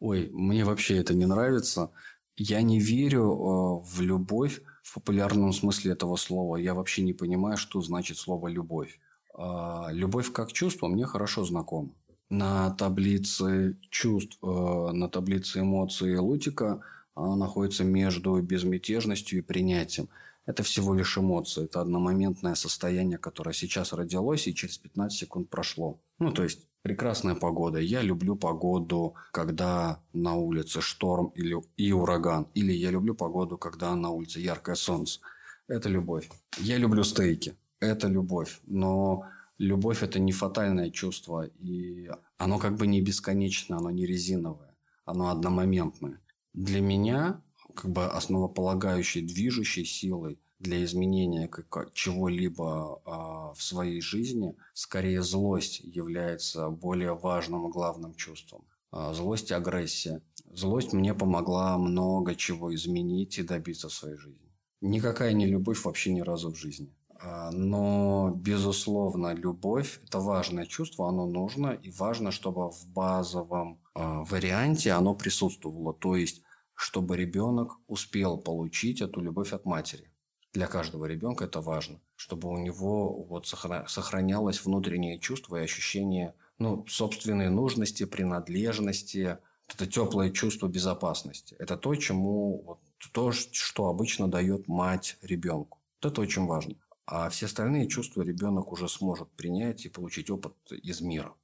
Ой, 0.00 0.30
мне 0.32 0.64
вообще 0.64 0.96
это 0.96 1.12
не 1.12 1.26
нравится. 1.26 1.90
Я 2.34 2.62
не 2.62 2.80
верю 2.80 3.24
э, 3.24 3.84
в 3.84 4.00
любовь 4.00 4.62
в 4.82 4.94
популярном 4.94 5.52
смысле 5.52 5.92
этого 5.92 6.16
слова. 6.16 6.56
Я 6.56 6.72
вообще 6.72 7.02
не 7.02 7.12
понимаю, 7.12 7.58
что 7.58 7.82
значит 7.82 8.16
слово 8.16 8.48
«любовь». 8.48 9.00
Э, 9.36 9.88
любовь 9.90 10.32
как 10.32 10.50
чувство 10.54 10.88
мне 10.88 11.04
хорошо 11.04 11.44
знакома. 11.44 11.90
На 12.30 12.70
таблице 12.70 13.76
чувств, 13.90 14.38
э, 14.42 14.46
на 14.46 15.10
таблице 15.10 15.60
эмоций 15.60 16.16
Лутика 16.16 16.80
Оно 17.14 17.36
находится 17.36 17.84
между 17.84 18.40
безмятежностью 18.40 19.38
и 19.38 19.42
принятием. 19.42 20.08
Это 20.46 20.62
всего 20.62 20.94
лишь 20.94 21.18
эмоции. 21.18 21.64
Это 21.64 21.80
одномоментное 21.80 22.54
состояние, 22.54 23.18
которое 23.18 23.52
сейчас 23.52 23.92
родилось 23.92 24.48
и 24.48 24.54
через 24.54 24.78
15 24.78 25.18
секунд 25.18 25.50
прошло. 25.50 26.00
Ну, 26.18 26.32
то 26.32 26.42
есть, 26.42 26.66
прекрасная 26.82 27.34
погода. 27.34 27.78
Я 27.78 28.02
люблю 28.02 28.34
погоду, 28.34 29.14
когда 29.30 30.02
на 30.12 30.34
улице 30.34 30.80
шторм 30.80 31.28
или, 31.36 31.56
и 31.76 31.92
ураган. 31.92 32.48
Или 32.54 32.72
я 32.72 32.90
люблю 32.90 33.14
погоду, 33.14 33.56
когда 33.56 33.94
на 33.94 34.10
улице 34.10 34.40
яркое 34.40 34.74
солнце. 34.74 35.20
Это 35.68 35.88
любовь. 35.88 36.28
Я 36.58 36.78
люблю 36.78 37.04
стейки. 37.04 37.54
Это 37.78 38.08
любовь. 38.08 38.60
Но 38.66 39.24
любовь– 39.58 40.02
это 40.04 40.18
не 40.18 40.32
фатальное 40.32 40.90
чувство. 40.90 41.46
И 41.60 42.10
оно 42.36 42.58
как 42.58 42.76
бы 42.76 42.86
не 42.86 43.00
бесконечное, 43.00 43.78
оно 43.78 43.90
не 43.90 44.06
резиновое. 44.06 44.74
Оно 45.04 45.30
одномоментное. 45.30 46.21
Для 46.54 46.80
меня 46.80 47.42
как 47.74 47.90
бы 47.90 48.06
основополагающей, 48.06 49.22
движущей 49.22 49.84
силой 49.84 50.38
для 50.58 50.84
изменения 50.84 51.50
чего-либо 51.92 53.00
а, 53.04 53.52
в 53.54 53.62
своей 53.62 54.00
жизни, 54.00 54.54
скорее 54.74 55.22
злость 55.22 55.80
является 55.80 56.68
более 56.68 57.14
важным 57.14 57.66
и 57.66 57.72
главным 57.72 58.14
чувством. 58.14 58.64
А, 58.90 59.12
злость 59.12 59.50
и 59.50 59.54
агрессия. 59.54 60.22
Злость 60.52 60.92
мне 60.92 61.14
помогла 61.14 61.78
много 61.78 62.34
чего 62.34 62.74
изменить 62.74 63.38
и 63.38 63.42
добиться 63.42 63.88
в 63.88 63.92
своей 63.92 64.16
жизни. 64.16 64.52
Никакая 64.80 65.32
не 65.32 65.46
любовь 65.46 65.84
вообще 65.84 66.12
ни 66.12 66.20
разу 66.20 66.52
в 66.52 66.56
жизни. 66.56 66.94
А, 67.18 67.50
но, 67.50 68.30
безусловно, 68.36 69.34
любовь– 69.34 70.00
это 70.04 70.20
важное 70.20 70.66
чувство, 70.66 71.08
оно 71.08 71.26
нужно, 71.26 71.70
и 71.70 71.90
важно, 71.90 72.30
чтобы 72.30 72.70
в 72.70 72.86
базовом 72.88 73.81
варианте 73.94 74.92
оно 74.92 75.14
присутствовало. 75.14 75.92
То 75.92 76.16
есть, 76.16 76.42
чтобы 76.74 77.16
ребенок 77.16 77.78
успел 77.86 78.38
получить 78.38 79.00
эту 79.00 79.20
любовь 79.20 79.52
от 79.52 79.64
матери. 79.64 80.12
Для 80.52 80.66
каждого 80.66 81.06
ребенка 81.06 81.44
это 81.44 81.60
важно, 81.60 82.00
чтобы 82.14 82.48
у 82.50 82.58
него 82.58 83.24
вот 83.24 83.46
сохранялось 83.46 84.64
внутреннее 84.64 85.18
чувство 85.18 85.56
и 85.56 85.64
ощущение 85.64 86.34
ну, 86.58 86.84
собственной 86.86 87.48
нужности, 87.48 88.04
принадлежности, 88.04 89.38
это 89.68 89.86
теплое 89.86 90.30
чувство 90.30 90.68
безопасности. 90.68 91.56
Это 91.58 91.76
то, 91.76 91.94
чему 91.94 92.62
вот, 92.66 92.80
то, 93.12 93.32
что 93.32 93.86
обычно 93.86 94.28
дает 94.28 94.68
мать 94.68 95.16
ребенку. 95.22 95.78
Вот 96.02 96.12
это 96.12 96.20
очень 96.20 96.44
важно. 96.44 96.74
А 97.06 97.30
все 97.30 97.46
остальные 97.46 97.88
чувства 97.88 98.22
ребенок 98.22 98.72
уже 98.72 98.88
сможет 98.88 99.30
принять 99.32 99.86
и 99.86 99.88
получить 99.88 100.30
опыт 100.30 100.54
из 100.70 101.00
мира. 101.00 101.34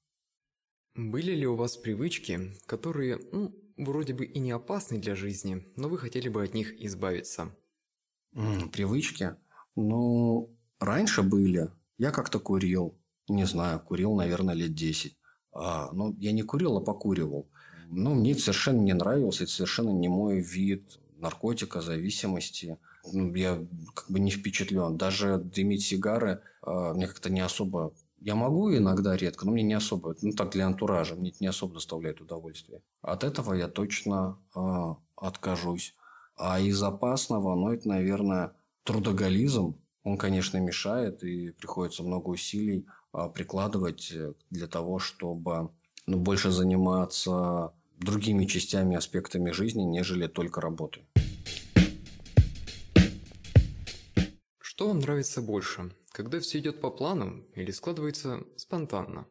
Были 0.95 1.33
ли 1.33 1.47
у 1.47 1.54
вас 1.54 1.76
привычки, 1.76 2.52
которые 2.66 3.21
ну, 3.33 3.54
вроде 3.76 4.14
бы 4.14 4.25
и 4.25 4.38
не 4.38 4.50
опасны 4.50 4.99
для 4.99 5.14
жизни, 5.14 5.66
но 5.76 5.88
вы 5.88 5.99
хотели 5.99 6.28
бы 6.28 6.42
от 6.42 6.54
них 6.54 6.73
избавиться? 6.83 7.54
М, 8.35 8.68
привычки? 8.71 9.37
Ну, 9.76 10.57
раньше 10.80 11.23
были. 11.23 11.71
Я 11.99 12.11
как-то 12.11 12.40
курил. 12.40 12.99
Не 13.28 13.45
знаю, 13.45 13.80
курил, 13.80 14.14
наверное, 14.14 14.54
лет 14.54 14.75
10. 14.75 15.16
А, 15.52 15.90
ну, 15.92 16.14
я 16.18 16.33
не 16.33 16.42
курил, 16.42 16.76
а 16.76 16.80
покуривал. 16.80 17.49
Ну, 17.90 18.14
мне 18.14 18.33
это 18.33 18.40
совершенно 18.40 18.80
не 18.80 18.92
нравился. 18.92 19.45
Это 19.45 19.52
совершенно 19.52 19.90
не 19.90 20.09
мой 20.09 20.40
вид 20.40 20.99
наркотика, 21.16 21.80
зависимости. 21.80 22.78
Ну, 23.12 23.35
я 23.35 23.66
как 23.95 24.11
бы 24.11 24.21
не 24.21 24.30
впечатлен. 24.30 24.97
Даже 24.97 25.38
дымить 25.38 25.83
сигары 25.83 26.42
а, 26.62 26.95
мне 26.95 27.07
как-то 27.07 27.30
не 27.30 27.40
особо 27.40 27.95
я 28.20 28.34
могу 28.34 28.75
иногда 28.75 29.16
редко, 29.16 29.46
но 29.46 29.52
мне 29.52 29.62
не 29.62 29.75
особо, 29.75 30.14
ну 30.22 30.32
так 30.32 30.50
для 30.50 30.66
антуража, 30.66 31.14
мне 31.14 31.30
это 31.30 31.38
не 31.40 31.46
особо 31.46 31.75
доставляет 31.75 32.20
удовольствие. 32.20 32.82
От 33.02 33.25
этого 33.25 33.54
я 33.54 33.68
точно 33.68 34.38
э, 34.54 34.94
откажусь. 35.16 35.94
А 36.37 36.60
из 36.60 36.82
опасного, 36.82 37.54
ну 37.54 37.72
это, 37.72 37.88
наверное, 37.88 38.52
трудоголизм. 38.84 39.80
Он, 40.04 40.16
конечно, 40.16 40.58
мешает 40.58 41.22
и 41.22 41.50
приходится 41.50 42.02
много 42.02 42.28
усилий 42.30 42.87
э, 43.12 43.28
прикладывать 43.34 44.12
для 44.50 44.66
того, 44.66 44.98
чтобы 44.98 45.70
ну, 46.06 46.18
больше 46.18 46.50
заниматься 46.50 47.72
другими 47.98 48.46
частями, 48.46 48.96
аспектами 48.96 49.50
жизни, 49.50 49.82
нежели 49.82 50.26
только 50.26 50.60
работой. 50.60 51.04
Что 54.60 54.88
вам 54.88 55.00
нравится 55.00 55.43
больше? 55.43 55.90
Когда 56.19 56.41
все 56.41 56.59
идет 56.59 56.81
по 56.81 56.91
плану 56.91 57.45
или 57.54 57.71
складывается 57.71 58.41
спонтанно? 58.57 59.28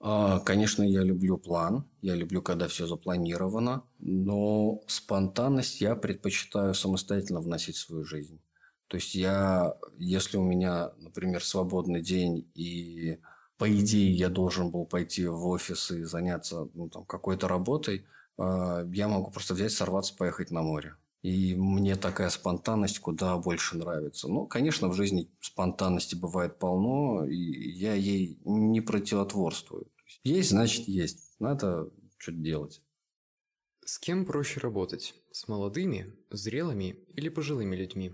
А, 0.00 0.40
конечно, 0.40 0.82
я 0.82 1.02
люблю 1.02 1.36
план, 1.36 1.84
я 2.00 2.14
люблю, 2.14 2.40
когда 2.40 2.66
все 2.66 2.86
запланировано, 2.86 3.84
но 3.98 4.80
спонтанность 4.86 5.82
я 5.82 5.94
предпочитаю 5.96 6.72
самостоятельно 6.72 7.42
вносить 7.42 7.76
в 7.76 7.80
свою 7.80 8.04
жизнь. 8.04 8.40
То 8.86 8.96
есть 8.96 9.14
я, 9.14 9.76
если 9.98 10.38
у 10.38 10.42
меня, 10.42 10.92
например, 10.96 11.44
свободный 11.44 12.00
день 12.00 12.50
и 12.54 13.18
по 13.58 13.70
идее 13.70 14.10
я 14.10 14.30
должен 14.30 14.70
был 14.70 14.86
пойти 14.86 15.26
в 15.26 15.46
офис 15.46 15.90
и 15.90 16.04
заняться 16.04 16.70
ну, 16.72 16.88
там, 16.88 17.04
какой-то 17.04 17.48
работой, 17.48 18.06
а, 18.38 18.82
я 18.94 19.08
могу 19.08 19.30
просто 19.30 19.52
взять, 19.52 19.72
сорваться, 19.72 20.16
поехать 20.16 20.50
на 20.50 20.62
море. 20.62 20.94
И 21.22 21.56
мне 21.56 21.96
такая 21.96 22.30
спонтанность 22.30 23.00
куда 23.00 23.36
больше 23.38 23.76
нравится. 23.76 24.28
Ну, 24.28 24.46
конечно, 24.46 24.88
в 24.88 24.94
жизни 24.94 25.30
спонтанности 25.40 26.14
бывает 26.14 26.58
полно, 26.58 27.24
и 27.24 27.34
я 27.34 27.94
ей 27.94 28.40
не 28.44 28.80
противотворствую. 28.80 29.90
Есть, 30.22 30.50
значит, 30.50 30.86
есть. 30.86 31.34
Надо 31.40 31.90
что-то 32.18 32.38
делать. 32.38 32.82
С 33.84 33.98
кем 33.98 34.26
проще 34.26 34.60
работать? 34.60 35.14
С 35.32 35.48
молодыми, 35.48 36.14
зрелыми 36.30 36.98
или 37.14 37.28
пожилыми 37.28 37.74
людьми? 37.74 38.12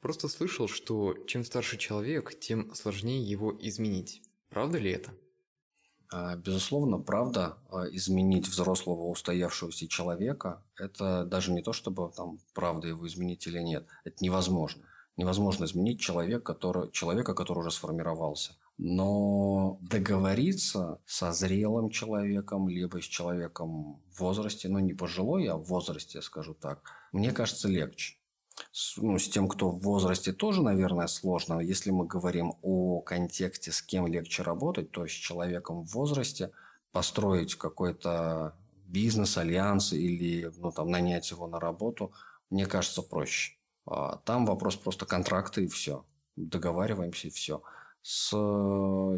Просто 0.00 0.28
слышал, 0.28 0.68
что 0.68 1.14
чем 1.26 1.44
старше 1.44 1.78
человек, 1.78 2.38
тем 2.38 2.74
сложнее 2.74 3.22
его 3.22 3.56
изменить. 3.60 4.22
Правда 4.50 4.78
ли 4.78 4.90
это? 4.90 5.12
А, 6.12 6.36
безусловно, 6.36 6.98
правда, 6.98 7.56
а, 7.70 7.84
изменить 7.86 8.46
взрослого 8.46 9.08
устоявшегося 9.08 9.88
человека– 9.88 10.62
это 10.78 11.24
даже 11.24 11.52
не 11.52 11.62
то, 11.62 11.72
чтобы 11.72 12.10
там 12.14 12.38
правда 12.54 12.88
его 12.88 13.06
изменить 13.06 13.46
или 13.46 13.60
нет. 13.60 13.86
Это 14.04 14.16
невозможно. 14.22 14.82
Невозможно 15.16 15.64
изменить 15.64 16.00
человека, 16.00 16.54
который, 16.54 16.90
человека, 16.90 17.34
который 17.34 17.60
уже 17.60 17.70
сформировался. 17.70 18.56
Но 18.78 19.78
договориться 19.80 21.00
со 21.06 21.32
зрелым 21.32 21.90
человеком, 21.90 22.68
либо 22.68 23.00
с 23.00 23.04
человеком 23.04 24.00
в 24.10 24.20
возрасте, 24.20 24.68
ну 24.68 24.78
не 24.80 24.94
пожилой, 24.94 25.46
а 25.46 25.56
в 25.56 25.64
возрасте, 25.64 26.20
скажу 26.22 26.54
так, 26.54 26.82
мне 27.12 27.32
кажется 27.32 27.68
легче 27.68 28.16
с, 28.70 28.96
ну, 28.96 29.18
с 29.18 29.28
тем, 29.28 29.48
кто 29.48 29.70
в 29.70 29.80
возрасте, 29.80 30.32
тоже, 30.32 30.62
наверное, 30.62 31.06
сложно. 31.06 31.60
Если 31.60 31.90
мы 31.90 32.06
говорим 32.06 32.54
о 32.62 33.00
контексте, 33.00 33.72
с 33.72 33.82
кем 33.82 34.06
легче 34.06 34.42
работать, 34.42 34.90
то 34.90 35.06
с 35.06 35.10
человеком 35.10 35.84
в 35.84 35.92
возрасте 35.92 36.50
построить 36.92 37.54
какой-то 37.54 38.54
бизнес, 38.86 39.38
альянс 39.38 39.92
или 39.92 40.50
ну, 40.58 40.70
там, 40.70 40.90
нанять 40.90 41.30
его 41.30 41.46
на 41.46 41.58
работу, 41.58 42.12
мне 42.50 42.66
кажется, 42.66 43.02
проще. 43.02 43.56
А 43.86 44.16
там 44.18 44.46
вопрос 44.46 44.76
просто 44.76 45.06
контракта 45.06 45.60
и 45.60 45.66
все. 45.66 46.04
Договариваемся 46.36 47.28
и 47.28 47.30
все. 47.30 47.62
С 48.02 48.30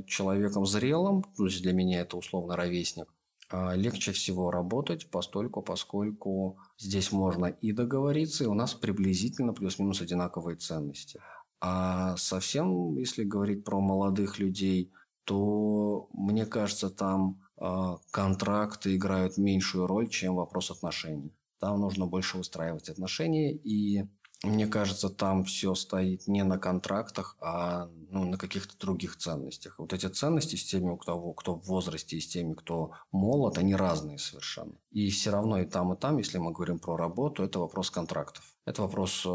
человеком 0.06 0.66
зрелым, 0.66 1.22
то 1.22 1.46
есть 1.46 1.62
для 1.62 1.72
меня 1.72 2.00
это 2.00 2.16
условно 2.16 2.56
ровесник, 2.56 3.12
легче 3.52 4.12
всего 4.12 4.50
работать, 4.50 5.10
постольку, 5.10 5.62
поскольку 5.62 6.58
здесь 6.78 7.12
можно 7.12 7.46
и 7.46 7.72
договориться, 7.72 8.44
и 8.44 8.46
у 8.46 8.54
нас 8.54 8.74
приблизительно 8.74 9.52
плюс-минус 9.52 10.00
одинаковые 10.00 10.56
ценности. 10.56 11.20
А 11.60 12.16
совсем, 12.16 12.96
если 12.96 13.24
говорить 13.24 13.64
про 13.64 13.80
молодых 13.80 14.38
людей, 14.38 14.92
то, 15.24 16.08
мне 16.12 16.46
кажется, 16.46 16.90
там 16.90 17.40
э, 17.58 17.96
контракты 18.10 18.94
играют 18.94 19.38
меньшую 19.38 19.86
роль, 19.86 20.08
чем 20.08 20.36
вопрос 20.36 20.70
отношений. 20.70 21.32
Там 21.60 21.80
нужно 21.80 22.06
больше 22.06 22.36
выстраивать 22.36 22.90
отношения, 22.90 23.54
и 23.54 24.04
мне 24.44 24.66
кажется, 24.66 25.08
там 25.08 25.44
все 25.44 25.74
стоит 25.74 26.26
не 26.28 26.44
на 26.44 26.58
контрактах, 26.58 27.36
а 27.40 27.88
ну, 28.10 28.24
на 28.24 28.38
каких-то 28.38 28.78
других 28.78 29.16
ценностях. 29.16 29.78
Вот 29.78 29.92
эти 29.92 30.06
ценности 30.06 30.56
с 30.56 30.64
теми, 30.64 30.90
у 30.90 30.96
кого, 30.96 31.32
кто 31.32 31.54
в 31.54 31.64
возрасте, 31.66 32.16
и 32.16 32.20
с 32.20 32.28
теми, 32.28 32.54
кто 32.54 32.92
молод, 33.10 33.58
они 33.58 33.74
разные 33.74 34.18
совершенно. 34.18 34.74
И 34.90 35.10
все 35.10 35.30
равно 35.30 35.60
и 35.60 35.66
там, 35.66 35.92
и 35.92 35.96
там, 35.96 36.18
если 36.18 36.38
мы 36.38 36.52
говорим 36.52 36.78
про 36.78 36.96
работу, 36.96 37.42
это 37.42 37.58
вопрос 37.58 37.90
контрактов. 37.90 38.44
Это 38.64 38.82
вопрос 38.82 39.24
э, 39.26 39.28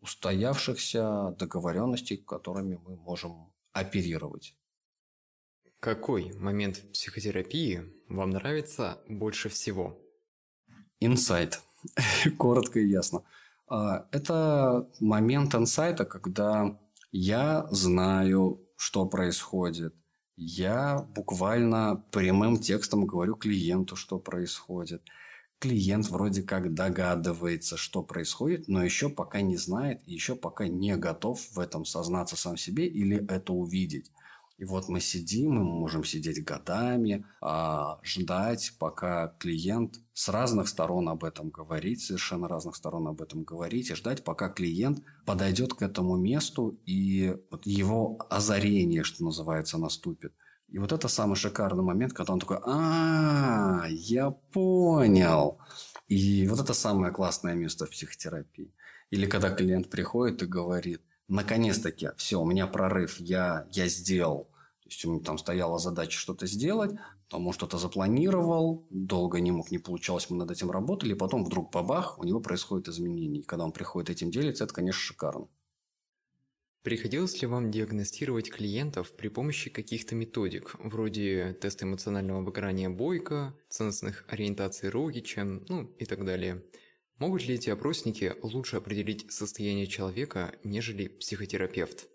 устоявшихся 0.00 1.34
договоренностей, 1.38 2.16
которыми 2.16 2.78
мы 2.84 2.96
можем 2.96 3.52
оперировать. 3.72 4.54
Какой 5.80 6.32
момент 6.34 6.76
в 6.76 6.92
психотерапии 6.92 7.82
вам 8.08 8.30
нравится 8.30 9.00
больше 9.08 9.48
всего? 9.48 9.98
Инсайт. 11.00 11.60
Коротко 12.38 12.80
и 12.80 12.86
ясно. 12.86 13.22
А, 13.70 14.08
это 14.10 14.88
момент 15.00 15.54
инсайта, 15.54 16.04
когда 16.04 16.76
я 17.12 17.66
знаю, 17.70 18.60
что 18.76 19.06
происходит. 19.06 19.94
Я 20.36 21.06
буквально 21.14 22.04
прямым 22.10 22.58
текстом 22.58 23.06
говорю 23.06 23.36
клиенту, 23.36 23.96
что 23.96 24.18
происходит. 24.18 25.02
клиент 25.60 26.08
вроде 26.08 26.42
как 26.42 26.74
догадывается, 26.74 27.76
что 27.76 28.02
происходит, 28.02 28.68
но 28.68 28.82
еще 28.82 29.10
пока 29.10 29.42
не 29.42 29.56
знает, 29.58 30.02
еще 30.06 30.34
пока 30.36 30.66
не 30.68 30.96
готов 30.96 31.40
в 31.52 31.60
этом 31.60 31.84
сознаться 31.84 32.36
сам 32.36 32.56
себе 32.56 32.86
или 32.88 33.18
это 33.28 33.52
увидеть. 33.52 34.10
И 34.60 34.64
вот 34.66 34.90
мы 34.90 35.00
сидим, 35.00 35.52
мы 35.52 35.64
можем 35.64 36.04
сидеть 36.04 36.44
годами, 36.44 37.24
а, 37.40 37.98
ждать, 38.02 38.74
пока 38.78 39.28
клиент 39.38 39.98
с 40.12 40.28
разных 40.28 40.68
сторон 40.68 41.08
об 41.08 41.24
этом 41.24 41.48
говорит, 41.48 42.02
совершенно 42.02 42.46
разных 42.46 42.76
сторон 42.76 43.08
об 43.08 43.22
этом 43.22 43.42
говорить, 43.42 43.88
и 43.90 43.94
ждать, 43.94 44.22
пока 44.22 44.50
клиент 44.50 45.02
подойдет 45.24 45.72
к 45.72 45.80
этому 45.80 46.18
месту 46.18 46.78
и 46.84 47.38
вот 47.50 47.64
его 47.64 48.18
озарение, 48.28 49.02
что 49.02 49.24
называется, 49.24 49.78
наступит. 49.78 50.34
И 50.68 50.78
вот 50.78 50.92
это 50.92 51.08
самый 51.08 51.36
шикарный 51.36 51.82
момент, 51.82 52.12
когда 52.12 52.34
он 52.34 52.40
такой, 52.40 52.58
а, 52.62 53.86
я 53.88 54.30
понял. 54.30 55.58
И 56.06 56.46
вот 56.48 56.60
это 56.60 56.74
самое 56.74 57.14
классное 57.14 57.54
место 57.54 57.86
в 57.86 57.90
психотерапии. 57.90 58.74
Или 59.08 59.24
когда 59.24 59.48
клиент 59.48 59.88
приходит 59.88 60.42
и 60.42 60.46
говорит, 60.46 61.00
наконец-таки, 61.28 62.10
все, 62.18 62.38
у 62.38 62.44
меня 62.44 62.66
прорыв, 62.66 63.18
я, 63.20 63.66
я 63.70 63.88
сделал. 63.88 64.49
Есть, 64.90 65.04
у 65.04 65.12
меня 65.12 65.22
там 65.22 65.38
стояла 65.38 65.78
задача 65.78 66.18
что-то 66.18 66.46
сделать, 66.48 66.90
там 67.28 67.46
он 67.46 67.52
что-то 67.52 67.78
запланировал, 67.78 68.88
долго 68.90 69.38
не 69.38 69.52
мог, 69.52 69.70
не 69.70 69.78
получалось, 69.78 70.28
мы 70.30 70.36
над 70.36 70.50
этим 70.50 70.68
работали, 70.70 71.12
и 71.12 71.16
потом 71.16 71.44
вдруг 71.44 71.72
бабах, 71.72 72.18
у 72.18 72.24
него 72.24 72.40
происходит 72.40 72.88
изменение. 72.88 73.42
И 73.42 73.44
когда 73.44 73.64
он 73.64 73.70
приходит 73.70 74.10
этим 74.10 74.32
делиться, 74.32 74.64
это, 74.64 74.74
конечно, 74.74 75.00
шикарно. 75.00 75.48
Приходилось 76.82 77.40
ли 77.40 77.46
вам 77.46 77.70
диагностировать 77.70 78.50
клиентов 78.50 79.14
при 79.14 79.28
помощи 79.28 79.70
каких-то 79.70 80.16
методик, 80.16 80.74
вроде 80.80 81.56
теста 81.60 81.84
эмоционального 81.84 82.42
выгорания 82.42 82.90
Бойко, 82.90 83.54
ценностных 83.68 84.24
ориентаций 84.28 84.88
Рогича, 84.88 85.44
ну 85.44 85.84
и 85.98 86.04
так 86.04 86.24
далее? 86.24 86.64
Могут 87.18 87.46
ли 87.46 87.54
эти 87.54 87.70
опросники 87.70 88.34
лучше 88.42 88.76
определить 88.76 89.30
состояние 89.30 89.86
человека, 89.86 90.54
нежели 90.64 91.06
психотерапевт? 91.06 92.08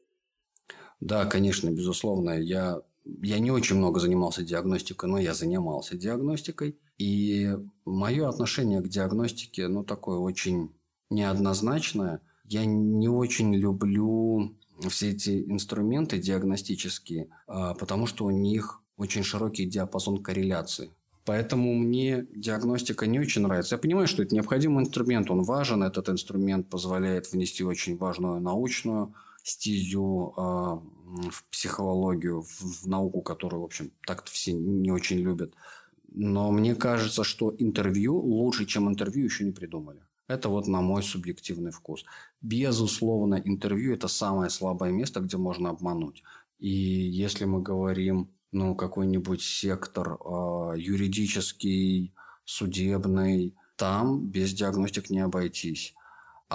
Да, 1.00 1.26
конечно, 1.26 1.70
безусловно. 1.70 2.32
Я, 2.40 2.82
я 3.22 3.40
не 3.40 3.52
очень 3.52 3.78
много 3.78 4.00
занимался 4.00 4.44
диагностикой, 4.44 5.10
но 5.10 5.18
я 5.18 5.34
занимался 5.34 5.98
диагностикой. 5.98 6.78
И 6.98 7.56
мое 7.86 8.30
отношение 8.30 8.82
к 8.82 8.88
диагностике, 8.88 9.68
ну, 9.68 9.84
такое 9.84 10.18
очень 10.18 10.72
неоднозначное. 11.10 12.22
Я 12.46 12.66
не 12.66 13.10
очень 13.10 13.54
люблю 13.54 14.56
все 14.90 15.12
эти 15.12 15.44
инструменты 15.50 16.20
диагностические, 16.20 17.30
а, 17.48 17.74
потому 17.74 18.08
что 18.08 18.26
у 18.26 18.32
них 18.32 18.82
очень 18.98 19.24
широкий 19.24 19.66
диапазон 19.66 20.22
корреляции. 20.22 20.92
Поэтому 21.26 21.74
мне 21.74 22.28
диагностика 22.36 23.08
не 23.08 23.20
очень 23.20 23.42
нравится. 23.42 23.76
Я 23.76 23.80
понимаю, 23.80 24.08
что 24.08 24.22
это 24.22 24.36
необходимый 24.36 24.84
инструмент, 24.84 25.32
он 25.32 25.42
важен. 25.42 25.82
Этот 25.82 26.08
инструмент 26.10 26.70
позволяет 26.70 27.32
внести 27.32 27.64
очень 27.64 27.98
важную 27.98 28.40
научную 28.40 29.14
стезю 29.46 30.34
э, 30.36 30.42
в 31.30 31.44
психологию, 31.52 32.42
в 32.42 32.88
науку, 32.88 33.22
которую, 33.22 33.62
в 33.62 33.66
общем, 33.66 33.92
так-то 34.08 34.32
все 34.32 34.54
не 34.54 34.92
очень 34.92 35.20
любят. 35.20 35.54
Но 36.08 36.52
мне 36.52 36.74
кажется, 36.76 37.24
что 37.24 37.54
интервью 37.60 38.18
лучше, 38.18 38.66
чем 38.66 38.90
интервью, 38.90 39.26
еще 39.26 39.44
не 39.46 39.52
придумали. 39.52 40.02
Это 40.28 40.50
вот 40.50 40.68
на 40.68 40.82
мой 40.82 41.04
субъективный 41.04 41.72
вкус. 41.72 42.06
Безусловно, 42.42 43.36
интервью– 43.36 43.94
это 43.96 44.08
самое 44.08 44.50
слабое 44.50 44.92
место, 44.92 45.20
где 45.20 45.38
можно 45.38 45.70
обмануть. 45.70 46.24
И 46.58 46.70
если 46.70 47.46
мы 47.46 47.62
говорим 47.62 48.32
ну, 48.52 48.74
какой-нибудь 48.76 49.42
сектор 49.42 50.14
э, 50.14 50.74
юридический, 50.78 52.16
судебный, 52.46 53.54
там 53.76 54.28
без 54.28 54.54
диагностик 54.54 55.12
не 55.12 55.20
обойтись. 55.20 55.94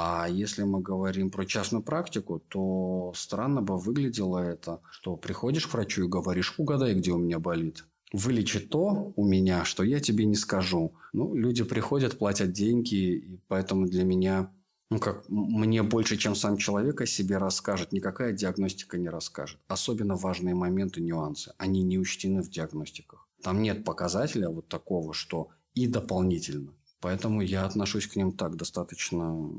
А 0.03 0.27
если 0.31 0.63
мы 0.63 0.81
говорим 0.81 1.31
про 1.31 1.45
частную 1.45 1.83
практику, 1.83 2.39
то 2.49 3.13
странно 3.15 3.61
бы 3.61 3.77
выглядело 3.77 4.39
это, 4.39 4.81
что 4.91 5.17
приходишь 5.17 5.67
к 5.67 5.75
врачу 5.75 6.05
и 6.05 6.09
говоришь, 6.09 6.55
угадай, 6.57 6.95
где 6.95 7.11
у 7.11 7.19
меня 7.19 7.39
болит. 7.39 7.85
Вылечи 8.11 8.61
то 8.61 9.13
у 9.15 9.25
меня, 9.27 9.67
что 9.67 9.83
я 9.83 10.01
тебе 10.01 10.25
не 10.25 10.37
скажу. 10.37 10.95
Ну, 11.13 11.35
люди 11.35 11.65
приходят, 11.65 12.19
платят 12.19 12.51
деньги, 12.53 12.95
и 12.95 13.41
поэтому 13.47 13.87
для 13.87 14.05
меня 14.05 14.51
ну 14.89 14.99
как, 14.99 15.29
мне 15.29 15.83
больше, 15.83 16.17
чем 16.17 16.35
сам 16.35 16.57
человек 16.57 17.03
о 17.03 17.07
себе 17.07 17.37
расскажет, 17.37 17.93
никакая 17.93 18.33
диагностика 18.33 18.97
не 18.97 19.11
расскажет. 19.11 19.61
Особенно 19.69 20.17
важные 20.17 20.55
моменты, 20.55 21.03
нюансы, 21.03 21.53
они 21.59 21.83
не 21.83 21.99
учтены 21.99 22.43
в 22.43 22.49
диагностиках. 22.49 23.29
Там 23.43 23.61
нет 23.61 23.85
показателя 23.85 24.49
вот 24.49 24.67
такого, 24.67 25.13
что 25.13 25.51
и 25.75 25.87
дополнительно. 25.87 26.73
Поэтому 27.01 27.43
я 27.43 27.67
отношусь 27.67 28.07
к 28.07 28.17
ним 28.17 28.33
так 28.33 28.57
достаточно 28.57 29.51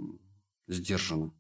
сдержанно. 0.74 1.34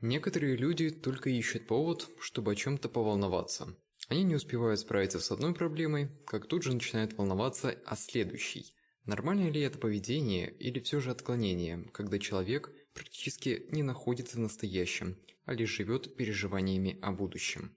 Некоторые 0.00 0.56
люди 0.56 0.90
только 0.90 1.30
ищут 1.30 1.66
повод, 1.66 2.08
чтобы 2.20 2.52
о 2.52 2.56
чем-то 2.56 2.88
поволноваться. 2.88 3.76
Они 4.08 4.22
не 4.22 4.34
успевают 4.34 4.80
справиться 4.80 5.20
с 5.20 5.30
одной 5.30 5.54
проблемой, 5.54 6.10
как 6.26 6.46
тут 6.46 6.62
же 6.62 6.72
начинают 6.72 7.12
волноваться 7.12 7.70
о 7.70 7.96
следующей– 7.96 8.74
Нормально 9.06 9.50
ли 9.50 9.60
это 9.60 9.78
поведение 9.78 10.50
или 10.50 10.80
все 10.80 10.98
же 10.98 11.10
отклонение, 11.10 11.84
когда 11.92 12.18
человек 12.18 12.72
практически 12.94 13.66
не 13.70 13.82
находится 13.82 14.38
в 14.38 14.40
настоящем, 14.40 15.18
а 15.44 15.52
лишь 15.52 15.76
живет 15.76 16.16
переживаниями 16.16 16.98
о 17.02 17.12
будущем? 17.12 17.76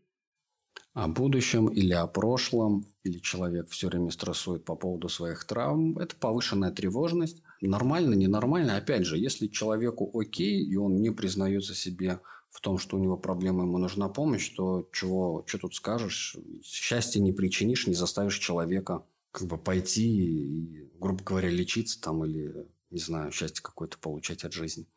О 0.93 1.09
будущем 1.09 1.67
или 1.67 1.91
о 1.91 2.07
прошлом, 2.07 2.85
или 3.03 3.19
человек 3.19 3.69
все 3.69 3.89
время 3.89 4.09
стрессует 4.09 4.63
по 4.63 4.77
поводу 4.77 5.09
своих 5.09 5.43
травм, 5.43 5.97
это 5.97 6.15
повышенная 6.15 6.71
тревожность. 6.71 7.43
Нормально, 7.61 8.13
ненормально, 8.13 8.77
опять 8.77 9.05
же, 9.05 9.17
если 9.17 9.47
человеку 9.47 10.11
окей, 10.19 10.63
и 10.63 10.75
он 10.75 11.01
не 11.01 11.11
признается 11.11 11.73
себе 11.73 12.21
в 12.49 12.61
том, 12.61 12.77
что 12.77 12.97
у 12.97 12.99
него 12.99 13.17
проблемы, 13.17 13.63
ему 13.63 13.77
нужна 13.77 14.09
помощь, 14.09 14.49
то 14.55 14.87
чего, 14.93 15.43
что 15.47 15.57
тут 15.59 15.75
скажешь? 15.75 16.37
Счастье 16.63 17.21
не 17.21 17.31
причинишь, 17.31 17.87
не 17.87 17.93
заставишь 17.95 18.37
человека 18.37 19.05
как 19.31 19.47
бы 19.47 19.57
пойти 19.57 20.07
и, 20.07 20.91
грубо 20.99 21.23
говоря, 21.23 21.49
лечиться 21.49 22.01
там 22.01 22.23
или, 22.25 22.67
не 22.89 22.99
знаю, 22.99 23.31
счастье 23.31 23.61
какое-то 23.63 23.97
получать 23.97 24.43
от 24.43 24.53
жизни. 24.53 24.87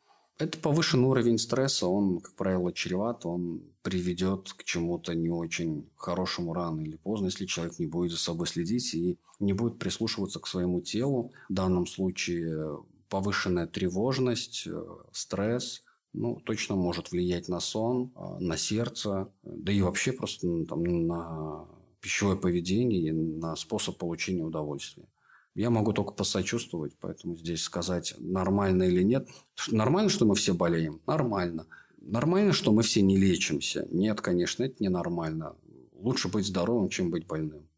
Это 0.40 0.58
повышенный 0.58 1.06
уровень 1.06 1.36
стресса, 1.36 1.86
он, 1.86 2.18
как 2.20 2.34
правило, 2.34 2.72
чреват, 2.72 3.26
он 3.26 3.62
приведет 3.82 4.54
к 4.54 4.64
чему-то 4.64 5.14
не 5.14 5.28
очень 5.28 5.90
хорошему 5.96 6.54
рано 6.54 6.80
или 6.80 6.96
поздно, 6.96 7.26
если 7.26 7.44
человек 7.44 7.78
не 7.78 7.84
будет 7.84 8.12
за 8.12 8.16
собой 8.16 8.46
следить 8.46 8.94
и 8.94 9.18
не 9.38 9.52
будет 9.52 9.78
прислушиваться 9.78 10.40
к 10.40 10.46
своему 10.46 10.80
телу. 10.80 11.30
В 11.50 11.52
данном 11.52 11.86
случае 11.86 12.82
повышенная 13.10 13.66
тревожность, 13.66 14.66
э, 14.66 14.82
стресс, 15.12 15.82
ну, 16.14 16.36
точно 16.36 16.74
может 16.74 17.10
влиять 17.10 17.48
на 17.48 17.60
сон, 17.60 18.10
э, 18.16 18.38
на 18.38 18.56
сердце, 18.56 19.30
да 19.42 19.72
и 19.72 19.82
вообще 19.82 20.12
просто 20.12 20.46
ну, 20.46 20.64
там, 20.64 20.82
на 21.06 21.68
пищевое 22.00 22.38
поведение 22.38 23.12
на 23.12 23.56
способ 23.56 23.98
получения 23.98 24.42
удовольствия. 24.42 25.04
Я 25.54 25.70
могу 25.70 25.92
только 25.92 26.12
посочувствовать, 26.12 26.96
поэтому 27.00 27.36
здесь 27.36 27.62
сказать, 27.62 28.14
нормально 28.18 28.84
или 28.84 29.02
нет. 29.02 29.28
Нормально, 29.68 30.08
что 30.08 30.24
мы 30.24 30.34
все 30.34 30.54
болеем? 30.54 31.00
Нормально. 31.06 31.66
Нормально, 32.00 32.52
что 32.52 32.72
мы 32.72 32.82
все 32.82 33.02
не 33.02 33.16
лечимся? 33.16 33.86
Нет, 33.90 34.20
конечно, 34.20 34.62
это 34.62 34.76
ненормально. 34.82 35.56
Лучше 35.92 36.28
быть 36.28 36.46
здоровым, 36.46 36.88
чем 36.88 37.10
быть 37.10 37.26
больным. 37.26 37.68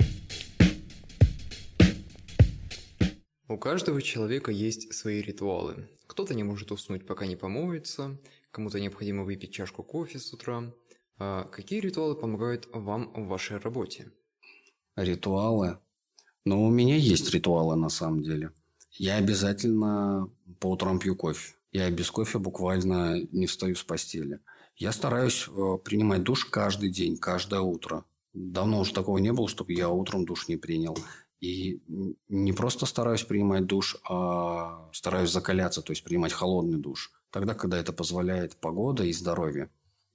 У 3.48 3.58
каждого 3.58 4.00
человека 4.00 4.50
есть 4.50 4.92
свои 4.94 5.20
ритуалы. 5.20 5.88
Кто-то 6.06 6.34
не 6.34 6.42
может 6.42 6.72
уснуть, 6.72 7.06
пока 7.06 7.26
не 7.26 7.36
помоется, 7.36 8.18
кому-то 8.50 8.80
необходимо 8.80 9.24
выпить 9.24 9.52
чашку 9.52 9.82
кофе 9.82 10.18
с 10.18 10.32
утра, 10.32 10.72
а 11.18 11.44
какие 11.44 11.80
ритуалы 11.80 12.14
помогают 12.14 12.68
вам 12.72 13.12
в 13.14 13.28
вашей 13.28 13.58
работе? 13.58 14.12
Ритуалы? 14.96 15.78
Ну, 16.44 16.64
у 16.64 16.70
меня 16.70 16.96
есть 16.96 17.30
ритуалы 17.30 17.76
на 17.76 17.88
самом 17.88 18.22
деле. 18.22 18.50
Я 18.92 19.16
обязательно 19.16 20.28
по 20.58 20.68
утрам 20.68 20.98
пью 20.98 21.16
кофе. 21.16 21.54
Я 21.70 21.90
без 21.90 22.10
кофе 22.10 22.38
буквально 22.38 23.22
не 23.32 23.46
встаю 23.46 23.74
с 23.74 23.82
постели. 23.82 24.40
Я 24.76 24.92
стараюсь 24.92 25.48
э, 25.48 25.78
принимать 25.84 26.22
душ 26.22 26.44
каждый 26.44 26.90
день, 26.90 27.16
каждое 27.16 27.60
утро. 27.60 28.04
Давно 28.34 28.80
уже 28.80 28.92
такого 28.92 29.18
не 29.18 29.32
было, 29.32 29.48
чтобы 29.48 29.72
я 29.72 29.88
утром 29.88 30.24
душ 30.24 30.48
не 30.48 30.56
принял. 30.56 30.96
И 31.40 31.80
не 32.28 32.52
просто 32.52 32.86
стараюсь 32.86 33.22
принимать 33.22 33.66
душ, 33.66 33.96
а 34.08 34.88
стараюсь 34.92 35.30
закаляться, 35.30 35.82
то 35.82 35.92
есть 35.92 36.04
принимать 36.04 36.32
холодный 36.32 36.78
душ. 36.78 37.10
Тогда, 37.30 37.54
когда 37.54 37.78
это 37.78 37.92
позволяет 37.92 38.56
погода 38.56 39.04
и 39.04 39.12
здоровье. 39.12 39.70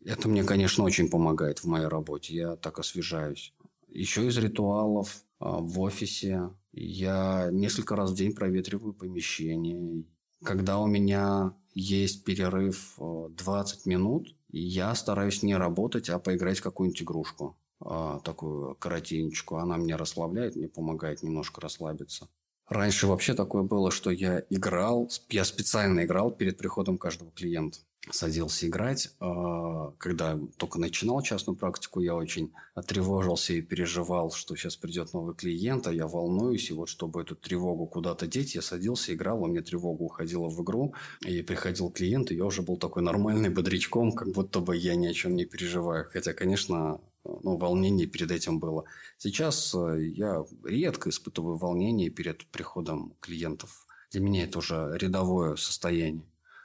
Это 0.05 0.29
мне, 0.29 0.43
конечно, 0.43 0.83
очень 0.83 1.09
помогает 1.09 1.59
в 1.59 1.65
моей 1.65 1.87
работе. 1.87 2.33
Я 2.35 2.55
так 2.55 2.79
освежаюсь. 2.79 3.53
Еще 3.89 4.27
из 4.27 4.37
ритуалов 4.37 5.23
в 5.39 5.79
офисе 5.79 6.51
я 6.71 7.49
несколько 7.51 7.95
раз 7.95 8.11
в 8.11 8.15
день 8.15 8.33
проветриваю 8.33 8.93
помещение. 8.93 10.03
Когда 10.43 10.79
у 10.79 10.87
меня 10.87 11.55
есть 11.73 12.23
перерыв 12.23 12.97
20 12.99 13.85
а, 13.85 13.89
минут, 13.89 14.35
я 14.49 14.93
стараюсь 14.95 15.43
не 15.43 15.55
работать, 15.55 16.09
а 16.09 16.19
поиграть 16.19 16.59
в 16.59 16.63
какую-нибудь 16.63 17.01
игрушку. 17.01 17.57
А, 17.79 18.19
такую 18.19 18.75
коротенечку. 18.75 19.57
Она 19.57 19.77
меня 19.77 19.97
расслабляет, 19.97 20.55
мне 20.55 20.67
помогает 20.67 21.23
немножко 21.23 21.61
расслабиться. 21.61 22.27
Раньше 22.67 23.07
вообще 23.07 23.33
такое 23.33 23.63
было, 23.63 23.91
что 23.91 24.11
я 24.11 24.43
играл, 24.49 25.09
я 25.29 25.45
специально 25.45 26.03
играл 26.03 26.31
перед 26.31 26.57
приходом 26.57 26.97
каждого 26.97 27.31
клиента. 27.31 27.79
Садился 28.11 28.67
играть. 28.67 29.11
А, 29.19 29.91
когда 29.97 30.39
только 30.57 30.79
начинал 30.79 31.21
частную 31.21 31.55
практику, 31.57 31.99
я 31.99 32.15
очень 32.15 32.53
тревожился 32.87 33.53
и 33.53 33.61
переживал, 33.61 34.31
что 34.31 34.55
сейчас 34.55 34.75
придет 34.75 35.13
новый 35.13 35.35
клиент, 35.35 35.87
а 35.87 35.93
я 35.93 36.07
волнуюсь. 36.07 36.69
И 36.69 36.73
вот 36.73 36.89
чтобы 36.89 37.21
эту 37.21 37.35
тревогу 37.35 37.85
куда-то 37.87 38.27
деть, 38.27 38.55
я 38.55 38.61
садился, 38.61 39.13
играл, 39.13 39.43
у 39.43 39.47
меня 39.47 39.61
тревога 39.61 40.01
уходила 40.03 40.49
в 40.49 40.61
игру. 40.63 40.93
И 41.25 41.41
приходил 41.41 41.89
клиент, 41.89 42.31
и 42.31 42.35
я 42.35 42.45
уже 42.45 42.61
был 42.61 42.77
такой 42.77 43.03
нормальный 43.03 43.49
бодрячком, 43.49 44.11
как 44.11 44.29
будто 44.31 44.59
бы 44.59 44.75
я 44.75 44.95
ни 44.95 45.07
о 45.07 45.13
чем 45.13 45.35
не 45.35 45.45
переживаю. 45.45 46.07
Хотя, 46.11 46.33
конечно, 46.33 46.99
ну, 47.23 47.57
волнение 47.57 48.07
перед 48.07 48.31
этим 48.31 48.59
было. 48.59 48.85
Сейчас 49.17 49.73
э, 49.75 50.01
я 50.15 50.45
редко 50.63 51.09
испытываю 51.09 51.57
волнение 51.57 52.09
перед 52.09 52.45
приходом 52.47 53.15
клиентов. 53.19 53.85
Для 54.11 54.21
меня 54.21 54.43
это 54.43 54.59
уже 54.59 54.97
рядовое 54.97 55.55
состояние. 55.55 56.23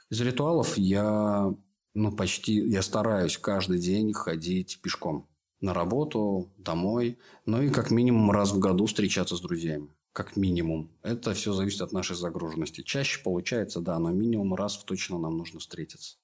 Из 0.09 0.21
ритуалов 0.21 0.77
я 0.77 1.53
ну, 1.93 2.11
почти, 2.11 2.53
я 2.53 2.81
стараюсь 2.81 3.37
каждый 3.37 3.79
день 3.79 4.13
ходить 4.13 4.79
пешком 4.81 5.27
на 5.61 5.73
работу, 5.73 6.51
домой, 6.57 7.19
ну 7.45 7.61
и 7.61 7.69
как 7.69 7.91
минимум 7.91 8.31
раз 8.31 8.51
в 8.51 8.59
году 8.59 8.85
встречаться 8.85 9.35
с 9.35 9.41
друзьями. 9.41 9.89
Как 10.11 10.35
минимум. 10.35 10.91
Это 11.01 11.33
все 11.33 11.53
зависит 11.53 11.81
от 11.81 11.91
нашей 11.91 12.15
загруженности. 12.15 12.83
Чаще 12.83 13.23
получается, 13.23 13.79
да, 13.79 13.97
но 13.97 14.11
минимум 14.11 14.53
раз 14.53 14.77
в 14.77 14.83
точно 14.83 15.17
нам 15.17 15.37
нужно 15.37 15.59
встретиться. 15.59 16.17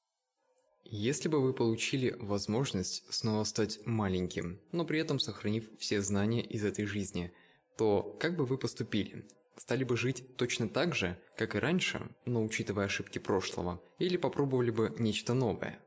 Если 0.84 1.30
бы 1.30 1.40
вы 1.40 1.54
получили 1.54 2.16
возможность 2.20 3.04
снова 3.10 3.44
стать 3.44 3.80
маленьким, 3.86 4.60
но 4.72 4.86
при 4.86 5.00
этом 5.00 5.20
сохранив 5.20 5.66
все 5.78 6.02
знания 6.02 6.44
из 6.44 6.64
этой 6.64 6.86
жизни, 6.86 7.32
то 7.78 8.16
как 8.20 8.36
бы 8.36 8.46
вы 8.46 8.58
поступили? 8.58 9.26
Стали 9.60 9.84
бы 9.84 9.98
жить 9.98 10.38
точно 10.38 10.70
так 10.70 10.96
же, 10.96 11.18
как 11.38 11.54
и 11.54 11.60
раньше, 11.60 12.00
но 12.26 12.42
учитывая 12.42 12.86
ошибки 12.86 13.20
прошлого, 13.20 13.82
или 14.00 14.16
попробовали 14.16 14.72
бы 14.72 14.96
нечто 14.98 15.34
новое? 15.34 15.80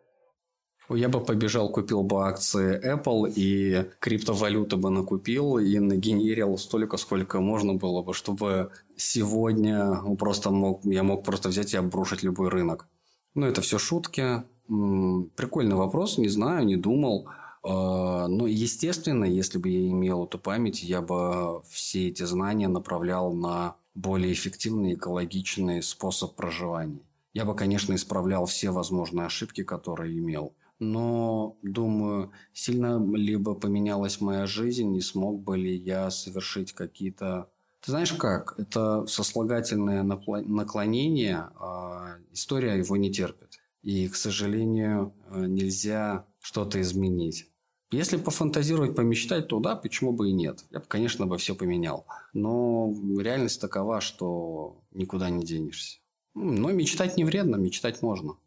Я 0.90 1.08
бы 1.08 1.24
побежал, 1.24 1.70
купил 1.70 2.02
бы 2.02 2.26
акции 2.26 2.78
Apple 2.84 3.32
и 3.34 3.90
криптовалюты 3.98 4.76
бы 4.76 4.90
накупил 4.90 5.56
и 5.56 5.78
нагенерил 5.78 6.58
столько, 6.58 6.98
сколько 6.98 7.40
можно 7.40 7.72
было 7.72 8.02
бы, 8.02 8.12
чтобы 8.12 8.72
сегодня 8.96 9.96
просто 10.18 10.50
мог, 10.50 10.84
я 10.84 11.02
мог 11.02 11.24
просто 11.24 11.48
взять 11.48 11.72
и 11.72 11.78
обрушить 11.78 12.22
любой 12.22 12.50
рынок. 12.50 12.86
Ну, 13.34 13.46
это 13.46 13.62
все 13.62 13.78
шутки. 13.78 14.42
Прикольный 14.68 15.76
вопрос, 15.76 16.18
не 16.18 16.28
знаю, 16.28 16.66
не 16.66 16.76
думал. 16.76 17.28
А, 17.64 18.26
но, 18.28 18.46
естественно, 18.46 19.24
если 19.24 19.58
бы 19.58 19.68
я 19.68 19.88
имел 19.88 20.24
эту 20.24 20.38
память, 20.38 20.82
я 20.82 21.00
бы 21.00 21.62
все 21.68 22.08
эти 22.08 22.24
знания 22.24 22.68
направлял 22.68 23.32
на 23.32 23.76
более 23.94 24.32
эффективный 24.32 24.94
экологичный 24.94 25.82
способ 25.82 26.34
проживания. 26.34 27.02
Я 27.34 27.44
бы, 27.44 27.54
конечно, 27.54 27.94
исправлял 27.94 28.46
все 28.46 28.70
возможные 28.70 29.26
ошибки, 29.26 29.62
которые 29.62 30.18
имел. 30.18 30.54
Но, 30.78 31.56
думаю, 31.62 32.32
сильно 32.52 33.00
либо 33.14 33.54
поменялась 33.54 34.20
моя 34.20 34.46
жизнь, 34.46 34.88
не 34.88 35.00
смог 35.00 35.40
бы 35.40 35.56
ли 35.56 35.74
я 35.76 36.10
совершить 36.10 36.72
какие-то 36.72 37.48
ты 37.82 37.90
знаешь 37.90 38.12
как? 38.12 38.54
Это 38.58 39.06
сослагательное 39.08 40.04
наклонение, 40.04 41.48
а 41.56 42.14
история 42.32 42.78
его 42.78 42.96
не 42.96 43.10
терпит. 43.10 43.58
И, 43.82 44.06
к 44.06 44.14
сожалению, 44.14 45.12
э, 45.30 45.46
нельзя 45.46 46.24
что-то 46.40 46.80
изменить. 46.80 47.50
Если 47.92 48.16
пофантазировать, 48.16 48.96
помечтать, 48.96 49.48
то 49.48 49.60
да, 49.60 49.76
почему 49.76 50.12
бы 50.12 50.30
и 50.30 50.32
нет. 50.32 50.64
Я 50.70 50.80
бы, 50.80 50.86
конечно, 50.86 51.26
бы 51.26 51.36
все 51.36 51.54
поменял. 51.54 52.06
Но 52.32 52.90
реальность 53.18 53.60
такова, 53.60 54.00
что 54.00 54.82
никуда 54.92 55.28
не 55.28 55.44
денешься. 55.44 55.98
Но 56.34 56.72
мечтать 56.72 57.18
не 57.18 57.24
вредно, 57.24 57.56
мечтать 57.56 58.00
можно. 58.00 58.38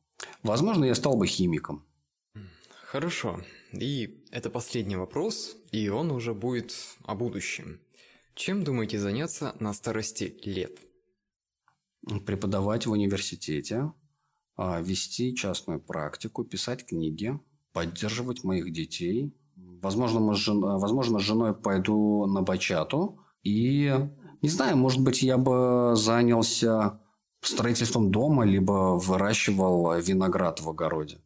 Возможно, 0.42 0.84
я 0.86 0.96
стал 0.96 1.16
бы 1.16 1.28
химиком. 1.28 1.86
Хорошо. 2.86 3.42
И 3.72 4.24
это 4.32 4.50
последний 4.50 4.96
вопрос, 4.96 5.58
и 5.72 5.90
он 5.90 6.10
уже 6.10 6.34
будет 6.34 6.74
о 7.04 7.14
будущем. 7.14 7.80
Чем 8.34 8.64
думаете 8.64 8.98
заняться 8.98 9.56
на 9.60 9.74
старости 9.74 10.38
лет? 10.44 10.80
Преподавать 12.26 12.88
в 12.88 12.92
университете, 12.92 13.92
а, 14.56 14.82
вести 14.82 15.36
частную 15.36 15.80
практику, 15.80 16.44
писать 16.44 16.86
книги, 16.86 17.40
поддерживать 17.76 18.46
моих 18.46 18.72
детей. 18.72 19.36
Возможно, 19.82 20.22
мы 20.22 20.36
с 20.36 20.38
жен... 20.38 20.62
Возможно, 20.62 21.20
с 21.20 21.24
женой 21.24 21.54
пойду 21.54 22.26
на 22.26 22.42
бачату. 22.42 23.20
И, 23.44 23.94
не 24.42 24.50
знаю, 24.50 24.78
может 24.78 25.02
быть, 25.02 25.22
я 25.22 25.38
бы 25.38 25.92
занялся 25.96 27.02
строительством 27.42 28.12
дома, 28.12 28.46
либо 28.46 28.98
выращивал 28.98 30.00
виноград 30.00 30.62
в 30.62 30.70
огороде. 30.70 31.18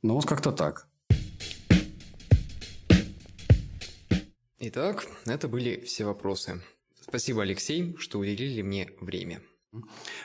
Ну, 0.00 0.14
вот 0.14 0.24
как-то 0.24 0.50
так. 0.50 0.88
Итак, 4.60 5.06
это 5.26 5.46
были 5.46 5.84
все 5.84 6.06
вопросы. 6.06 6.62
Спасибо, 7.02 7.42
Алексей, 7.42 7.94
что 7.98 8.18
уделили 8.18 8.62
мне 8.62 8.88
время. 9.02 9.42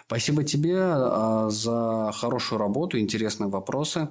Спасибо 0.07 0.45
тебе 0.45 0.77
а, 0.79 1.49
за 1.49 2.11
хорошую 2.13 2.59
работу, 2.59 2.97
интересные 2.97 3.49
вопросы. 3.49 4.07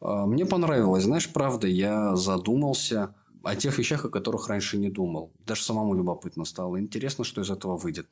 А, 0.00 0.26
мне 0.26 0.46
понравилось. 0.46 1.04
Знаешь, 1.04 1.32
правда, 1.32 1.66
я 1.66 2.16
задумался 2.16 3.14
о 3.42 3.56
тех 3.56 3.78
вещах, 3.78 4.04
о 4.04 4.08
которых 4.08 4.48
раньше 4.48 4.78
не 4.78 4.90
думал. 4.90 5.32
Даже 5.46 5.62
самому 5.62 5.94
любопытно 5.94 6.44
стало. 6.44 6.80
Интересно, 6.80 7.24
что 7.24 7.42
из 7.42 7.50
этого 7.50 7.76
выйдет. 7.76 8.08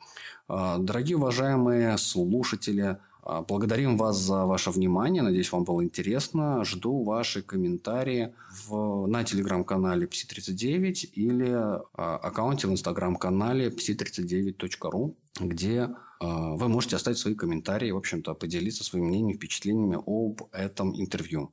А, 0.49 0.79
дорогие 0.79 1.17
уважаемые 1.17 1.97
слушатели, 1.99 2.99
благодарим 3.23 3.97
вас 3.97 4.19
за 4.19 4.47
ваше 4.47 4.71
внимание. 4.71 5.23
Надеюсь, 5.23 5.53
вам 5.53 5.65
было 5.65 5.85
интересно. 5.85 6.65
Жду 6.65 7.03
ваши 7.03 7.43
комментарии 7.43 8.35
в, 8.67 9.07
на 9.07 9.23
телеграм-канале 9.25 10.07
psi39 10.07 10.93
или 11.13 11.51
а, 11.51 12.17
аккаунте 12.17 12.67
в 12.67 12.73
инстаграм-канале 12.73 13.69
psi39.ru, 13.69 15.15
где 15.41 15.91
а, 16.19 16.55
вы 16.55 16.69
можете 16.69 16.97
оставить 16.97 17.19
свои 17.19 17.35
комментарии, 17.35 17.93
в 17.93 17.97
общем-то, 17.97 18.35
поделиться 18.35 18.83
своим 18.83 19.07
мнением, 19.07 19.37
впечатлениями 19.37 19.99
об 20.05 20.49
этом 20.53 21.01
интервью. 21.01 21.53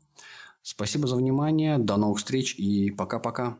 Спасибо 0.63 1.08
за 1.08 1.15
внимание. 1.15 1.77
До 1.77 1.97
новых 1.97 2.17
встреч 2.17 2.55
и 2.55 2.91
пока-пока. 2.91 3.58